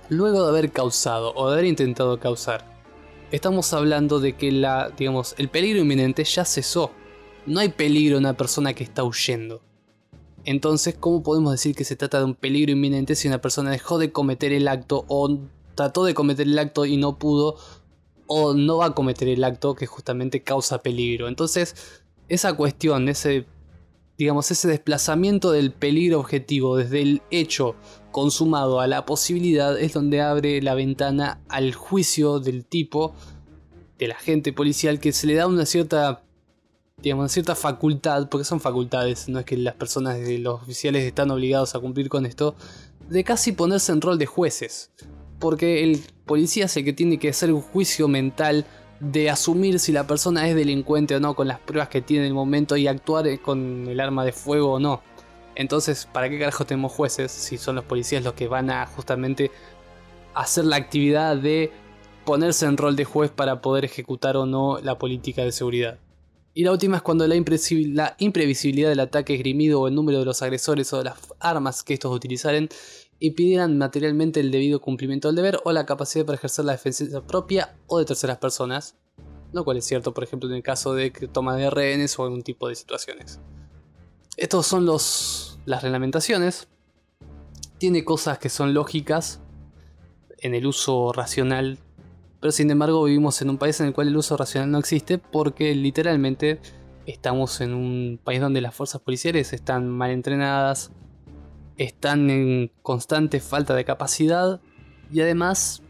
Luego 0.09 0.43
de 0.43 0.49
haber 0.49 0.71
causado 0.71 1.33
o 1.35 1.47
de 1.47 1.53
haber 1.53 1.65
intentado 1.65 2.19
causar, 2.19 2.65
estamos 3.31 3.73
hablando 3.73 4.19
de 4.19 4.33
que 4.33 4.51
la, 4.51 4.91
digamos, 4.95 5.35
el 5.37 5.49
peligro 5.49 5.79
inminente 5.81 6.23
ya 6.23 6.45
cesó. 6.45 6.91
No 7.45 7.59
hay 7.59 7.69
peligro 7.69 8.17
en 8.17 8.23
una 8.23 8.37
persona 8.37 8.73
que 8.73 8.83
está 8.83 9.03
huyendo. 9.03 9.61
Entonces, 10.43 10.95
¿cómo 10.99 11.23
podemos 11.23 11.51
decir 11.51 11.75
que 11.75 11.83
se 11.83 11.95
trata 11.95 12.19
de 12.19 12.25
un 12.25 12.35
peligro 12.35 12.71
inminente 12.71 13.15
si 13.15 13.27
una 13.27 13.41
persona 13.41 13.71
dejó 13.71 13.97
de 13.97 14.11
cometer 14.11 14.53
el 14.53 14.67
acto 14.67 15.05
o 15.07 15.39
trató 15.75 16.05
de 16.05 16.13
cometer 16.13 16.47
el 16.47 16.57
acto 16.57 16.85
y 16.85 16.97
no 16.97 17.17
pudo 17.17 17.57
o 18.27 18.53
no 18.53 18.77
va 18.77 18.87
a 18.87 18.95
cometer 18.95 19.27
el 19.27 19.43
acto 19.43 19.75
que 19.75 19.85
justamente 19.85 20.43
causa 20.43 20.81
peligro? 20.81 21.27
Entonces, 21.27 21.75
esa 22.27 22.53
cuestión, 22.53 23.09
ese 23.09 23.45
digamos 24.17 24.49
ese 24.51 24.67
desplazamiento 24.67 25.51
del 25.51 25.71
peligro 25.71 26.19
objetivo 26.19 26.77
desde 26.77 27.01
el 27.01 27.21
hecho 27.31 27.75
consumado 28.11 28.79
a 28.79 28.87
la 28.87 29.05
posibilidad 29.05 29.77
es 29.77 29.93
donde 29.93 30.21
abre 30.21 30.61
la 30.61 30.73
ventana 30.73 31.41
al 31.49 31.73
juicio 31.73 32.39
del 32.39 32.65
tipo, 32.65 33.13
del 33.97 34.13
agente 34.13 34.53
policial, 34.53 34.99
que 34.99 35.11
se 35.11 35.27
le 35.27 35.35
da 35.35 35.47
una 35.47 35.65
cierta, 35.65 36.23
digamos, 37.01 37.23
una 37.23 37.29
cierta 37.29 37.55
facultad, 37.55 38.29
porque 38.29 38.45
son 38.45 38.61
facultades, 38.61 39.27
no 39.27 39.39
es 39.39 39.45
que 39.45 39.57
las 39.57 39.75
personas, 39.75 40.17
los 40.39 40.61
oficiales 40.61 41.03
están 41.03 41.29
obligados 41.29 41.75
a 41.75 41.79
cumplir 41.79 42.07
con 42.07 42.25
esto, 42.25 42.55
de 43.09 43.23
casi 43.25 43.51
ponerse 43.51 43.91
en 43.91 43.99
rol 43.99 44.17
de 44.17 44.25
jueces. 44.25 44.91
Porque 45.39 45.83
el 45.83 46.01
policía 46.25 46.65
es 46.65 46.77
el 46.77 46.85
que 46.85 46.93
tiene 46.93 47.17
que 47.17 47.29
hacer 47.29 47.51
un 47.51 47.61
juicio 47.61 48.07
mental 48.07 48.65
de 48.99 49.29
asumir 49.29 49.79
si 49.79 49.91
la 49.91 50.07
persona 50.07 50.47
es 50.47 50.55
delincuente 50.55 51.15
o 51.15 51.19
no 51.19 51.35
con 51.35 51.47
las 51.47 51.59
pruebas 51.59 51.89
que 51.89 52.01
tiene 52.01 52.23
en 52.25 52.29
el 52.29 52.33
momento 52.33 52.77
y 52.77 52.87
actuar 52.87 53.39
con 53.41 53.87
el 53.87 53.99
arma 53.99 54.23
de 54.23 54.31
fuego 54.31 54.73
o 54.73 54.79
no. 54.79 55.01
Entonces, 55.55 56.07
¿para 56.11 56.29
qué 56.29 56.39
carajo 56.39 56.65
tenemos 56.65 56.91
jueces 56.91 57.31
si 57.31 57.57
son 57.57 57.75
los 57.75 57.85
policías 57.85 58.23
los 58.23 58.33
que 58.33 58.47
van 58.47 58.69
a 58.69 58.85
justamente 58.87 59.51
hacer 60.33 60.65
la 60.65 60.75
actividad 60.75 61.37
de 61.37 61.71
ponerse 62.25 62.65
en 62.65 62.77
rol 62.77 62.95
de 62.95 63.05
juez 63.05 63.31
para 63.31 63.61
poder 63.61 63.85
ejecutar 63.85 64.35
o 64.37 64.45
no 64.45 64.79
la 64.81 64.97
política 64.97 65.43
de 65.43 65.51
seguridad? 65.51 65.99
Y 66.57 66.63
la 66.63 66.71
última 66.71 66.97
es 66.97 67.03
cuando 67.03 67.27
la, 67.27 67.35
imprevisibilidad 67.35 68.89
del 68.89 69.01
ataque 69.01 69.35
esgrimido 69.35 69.81
o 69.81 69.87
el 69.89 69.95
número 69.95 70.19
de 70.19 70.25
los 70.25 70.41
agresores 70.41 70.91
o 70.93 70.99
de 70.99 71.03
las 71.03 71.17
armas 71.41 71.83
que 71.83 71.93
estos 71.93 72.15
utilizaren 72.15 72.69
impidieran 73.19 73.77
materialmente 73.77 74.39
el 74.39 74.51
debido 74.51 74.81
cumplimiento 74.81 75.27
del 75.27 75.35
deber 75.35 75.59
o 75.63 75.71
la 75.71 75.85
capacidad 75.85 76.25
para 76.25 76.37
ejercer 76.37 76.65
la 76.65 76.73
defensa 76.73 77.21
propia 77.21 77.75
o 77.87 77.99
de 77.99 78.05
terceras 78.05 78.37
personas, 78.37 78.95
lo 79.53 79.63
cual 79.63 79.77
es 79.77 79.85
cierto 79.85 80.13
por 80.13 80.23
ejemplo 80.23 80.49
en 80.49 80.55
el 80.55 80.63
caso 80.63 80.93
de 80.93 81.11
toma 81.11 81.55
de 81.55 81.69
rehenes 81.69 82.17
o 82.19 82.23
algún 82.23 82.43
tipo 82.43 82.67
de 82.67 82.75
situaciones. 82.75 83.39
Estos 84.37 84.67
son 84.67 84.85
los, 84.85 85.59
las 85.65 85.81
reglamentaciones. 85.81 86.67
Tiene 87.77 88.03
cosas 88.03 88.37
que 88.37 88.49
son 88.49 88.73
lógicas 88.73 89.39
en 90.39 90.55
el 90.55 90.65
uso 90.65 91.13
racional, 91.13 91.79
pero 92.41 92.51
sin 92.51 92.69
embargo 92.69 93.03
vivimos 93.05 93.41
en 93.41 93.49
un 93.49 93.57
país 93.57 93.79
en 93.79 93.87
el 93.87 93.93
cual 93.93 94.09
el 94.09 94.17
uso 94.17 94.35
racional 94.35 94.71
no 94.71 94.77
existe 94.77 95.17
porque 95.17 95.73
literalmente 95.73 96.59
estamos 97.05 97.61
en 97.61 97.73
un 97.73 98.19
país 98.21 98.41
donde 98.41 98.61
las 98.61 98.75
fuerzas 98.75 99.01
policiales 99.01 99.53
están 99.53 99.89
mal 99.89 100.11
entrenadas, 100.11 100.91
están 101.77 102.29
en 102.29 102.71
constante 102.81 103.39
falta 103.39 103.75
de 103.75 103.85
capacidad 103.85 104.61
y 105.11 105.21
además 105.21 105.81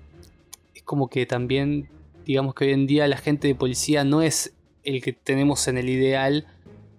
es 0.74 0.84
como 0.84 1.10
que 1.10 1.26
también 1.26 1.90
digamos 2.26 2.56
que 2.56 2.66
hoy 2.66 2.74
en 2.74 2.88
día 2.88 3.08
la 3.08 3.18
gente 3.18 3.48
de 3.48 3.56
policía 3.56 4.04
no 4.04 4.22
es 4.22 4.54
el 4.84 5.02
que 5.02 5.14
tenemos 5.14 5.68
en 5.68 5.78
el 5.78 5.90
ideal 5.90 6.48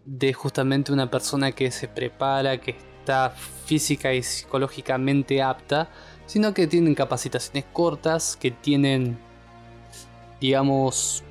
de 0.05 0.33
justamente 0.33 0.93
una 0.93 1.11
persona 1.11 1.53
que 1.53 1.71
se 1.71 1.89
prepara, 1.89 2.61
que 2.61 2.77
está 3.01 3.31
física 3.65 4.15
y 4.15 4.23
psicológicamente 4.23 5.43
apta, 5.43 5.91
sino 6.27 6.55
que 6.55 6.67
tienen 6.67 6.95
capacitaciones 6.95 7.65
cortas, 7.73 8.37
que 8.37 8.51
tienen, 8.51 9.19
digamos, 10.41 11.25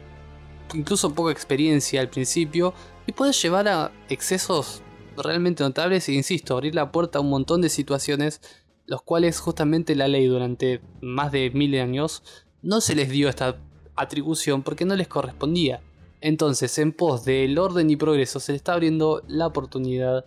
incluso 0.73 1.13
poca 1.13 1.31
experiencia 1.31 2.01
al 2.01 2.09
principio, 2.09 2.73
y 3.07 3.11
puede 3.13 3.31
llevar 3.31 3.67
a 3.67 3.91
excesos 4.09 4.81
realmente 5.17 5.63
notables 5.63 6.07
e 6.09 6.13
insisto, 6.13 6.53
abrir 6.53 6.75
la 6.75 6.91
puerta 6.91 7.19
a 7.19 7.21
un 7.21 7.29
montón 7.29 7.61
de 7.61 7.69
situaciones 7.69 8.41
los 8.87 9.01
cuales 9.01 9.39
justamente 9.39 9.95
la 9.95 10.07
ley 10.07 10.27
durante 10.27 10.81
más 11.01 11.31
de 11.31 11.49
mil 11.51 11.79
años 11.79 12.23
no 12.61 12.81
se 12.81 12.95
les 12.95 13.09
dio 13.09 13.29
esta 13.29 13.57
atribución 13.95 14.63
porque 14.63 14.85
no 14.85 14.95
les 14.95 15.07
correspondía. 15.07 15.81
Entonces, 16.21 16.77
en 16.79 16.91
pos 16.91 17.25
del 17.25 17.57
orden 17.57 17.89
y 17.89 17.95
progreso, 17.95 18.39
se 18.39 18.51
le 18.51 18.57
está 18.57 18.73
abriendo 18.73 19.23
la 19.27 19.47
oportunidad 19.47 20.25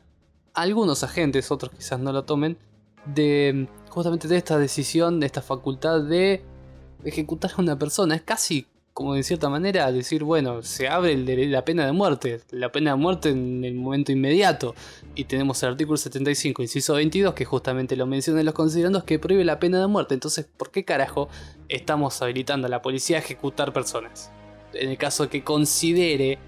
a 0.54 0.62
algunos 0.62 1.02
agentes, 1.02 1.50
otros 1.50 1.72
quizás 1.72 2.00
no 2.00 2.12
lo 2.12 2.24
tomen, 2.24 2.58
de 3.06 3.68
justamente 3.90 4.28
de 4.28 4.36
esta 4.36 4.58
decisión, 4.58 5.20
de 5.20 5.26
esta 5.26 5.42
facultad 5.42 6.02
de 6.02 6.44
ejecutar 7.04 7.52
a 7.56 7.62
una 7.62 7.78
persona. 7.78 8.14
Es 8.14 8.22
casi 8.22 8.66
como 8.98 9.14
de 9.14 9.22
cierta 9.22 9.48
manera 9.48 9.92
decir, 9.92 10.24
bueno, 10.24 10.60
se 10.64 10.88
abre 10.88 11.16
la 11.46 11.64
pena 11.64 11.86
de 11.86 11.92
muerte, 11.92 12.40
la 12.50 12.72
pena 12.72 12.90
de 12.90 12.96
muerte 12.96 13.28
en 13.28 13.64
el 13.64 13.76
momento 13.76 14.10
inmediato. 14.10 14.74
Y 15.14 15.26
tenemos 15.26 15.62
el 15.62 15.68
artículo 15.68 15.96
75, 15.96 16.62
inciso 16.62 16.94
22, 16.94 17.32
que 17.32 17.44
justamente 17.44 17.94
lo 17.94 18.06
menciona 18.08 18.40
en 18.40 18.46
los 18.46 18.56
considerandos, 18.56 19.04
que 19.04 19.20
prohíbe 19.20 19.44
la 19.44 19.60
pena 19.60 19.80
de 19.80 19.86
muerte. 19.86 20.14
Entonces, 20.14 20.48
¿por 20.56 20.72
qué 20.72 20.84
carajo 20.84 21.28
estamos 21.68 22.20
habilitando 22.22 22.66
a 22.66 22.70
la 22.70 22.82
policía 22.82 23.18
a 23.18 23.20
ejecutar 23.20 23.72
personas? 23.72 24.32
en 24.72 24.90
el 24.90 24.98
caso 24.98 25.30
que 25.30 25.44
considere 25.44 26.40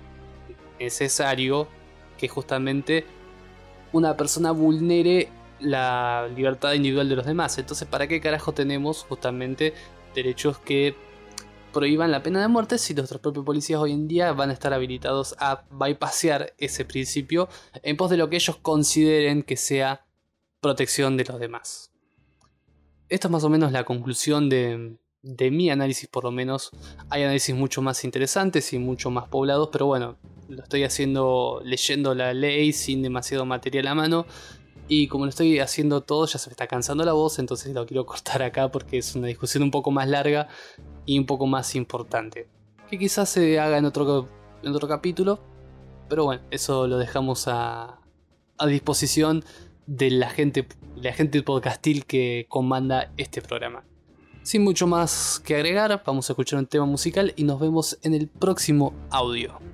necesario 0.81 1.69
que 2.19 2.27
justamente 2.27 3.05
una 3.93 4.17
persona 4.17 4.51
vulnere 4.51 5.29
la 5.61 6.29
libertad 6.35 6.73
individual 6.73 7.09
de 7.09 7.15
los 7.15 7.27
demás. 7.27 7.59
Entonces, 7.59 7.87
¿para 7.87 8.09
qué 8.09 8.21
carajo 8.21 8.53
tenemos 8.53 9.05
justamente 9.09 9.73
derechos 10.17 10.59
que 10.59 10.97
prohíban 11.73 12.11
la 12.11 12.23
pena 12.23 12.41
de 12.41 12.49
muerte 12.49 12.79
si 12.79 12.95
nuestros 12.95 13.21
propios 13.21 13.45
policías 13.45 13.81
hoy 13.81 13.93
en 13.93 14.09
día 14.09 14.33
van 14.33 14.51
a 14.51 14.53
estar 14.53 14.73
habilitados 14.73 15.35
a 15.39 15.65
bypassear 15.71 16.55
ese 16.59 16.85
principio 16.85 17.49
en 17.83 17.97
pos 17.97 18.11
de 18.11 18.17
lo 18.17 18.29
que 18.29 18.37
ellos 18.37 18.57
consideren 18.57 19.43
que 19.43 19.57
sea 19.57 20.07
protección 20.61 21.17
de 21.17 21.25
los 21.25 21.41
demás. 21.41 21.91
Esto 23.09 23.29
es 23.29 23.33
más 23.33 23.45
o 23.45 23.49
menos 23.49 23.73
la 23.73 23.85
conclusión 23.85 24.49
de, 24.49 24.97
de 25.23 25.51
mi 25.51 25.71
análisis 25.71 26.09
por 26.09 26.25
lo 26.25 26.31
menos. 26.31 26.71
Hay 27.09 27.23
análisis 27.23 27.55
mucho 27.55 27.83
más 27.83 28.05
interesantes 28.05 28.73
y 28.73 28.79
mucho 28.79 29.11
más 29.11 29.29
poblados, 29.29 29.71
pero 29.73 29.87
bueno, 29.87 30.17
lo 30.49 30.63
estoy 30.63 30.85
haciendo 30.85 31.61
leyendo 31.65 32.15
la 32.15 32.35
ley 32.35 32.73
sin 32.73 33.03
demasiado 33.03 33.45
material 33.47 33.89
a 33.89 33.95
mano. 33.95 34.27
Y 34.93 35.07
como 35.07 35.25
lo 35.25 35.29
estoy 35.29 35.61
haciendo 35.61 36.01
todo, 36.01 36.27
ya 36.27 36.41
se 36.41 36.51
me 36.51 36.53
está 36.53 36.67
cansando 36.67 37.05
la 37.05 37.13
voz, 37.13 37.39
entonces 37.39 37.73
lo 37.73 37.87
quiero 37.87 38.05
cortar 38.07 38.43
acá 38.43 38.73
porque 38.73 38.99
es 38.99 39.15
una 39.15 39.29
discusión 39.29 39.63
un 39.63 39.71
poco 39.71 39.93
más 39.93 40.09
larga 40.09 40.49
y 41.07 41.17
un 41.17 41.27
poco 41.27 41.47
más 41.47 41.77
importante. 41.77 42.49
Que 42.91 42.99
quizás 42.99 43.29
se 43.29 43.61
haga 43.61 43.79
en 43.79 43.85
otro, 43.85 44.29
en 44.65 44.75
otro 44.75 44.89
capítulo, 44.89 45.39
pero 46.09 46.25
bueno, 46.25 46.43
eso 46.51 46.89
lo 46.89 46.99
dejamos 46.99 47.47
a, 47.47 48.01
a 48.59 48.67
disposición 48.67 49.45
de 49.87 50.11
la 50.11 50.29
gente, 50.29 50.67
la 50.97 51.13
gente 51.13 51.41
podcastil 51.45 52.05
que 52.05 52.47
comanda 52.49 53.13
este 53.17 53.43
programa. 53.43 53.85
Sin 54.43 54.65
mucho 54.65 54.89
más 54.89 55.41
que 55.45 55.55
agregar, 55.55 56.03
vamos 56.05 56.29
a 56.29 56.33
escuchar 56.33 56.59
un 56.59 56.67
tema 56.67 56.85
musical 56.85 57.33
y 57.37 57.45
nos 57.45 57.61
vemos 57.61 57.97
en 58.03 58.15
el 58.15 58.27
próximo 58.27 58.93
audio. 59.11 59.70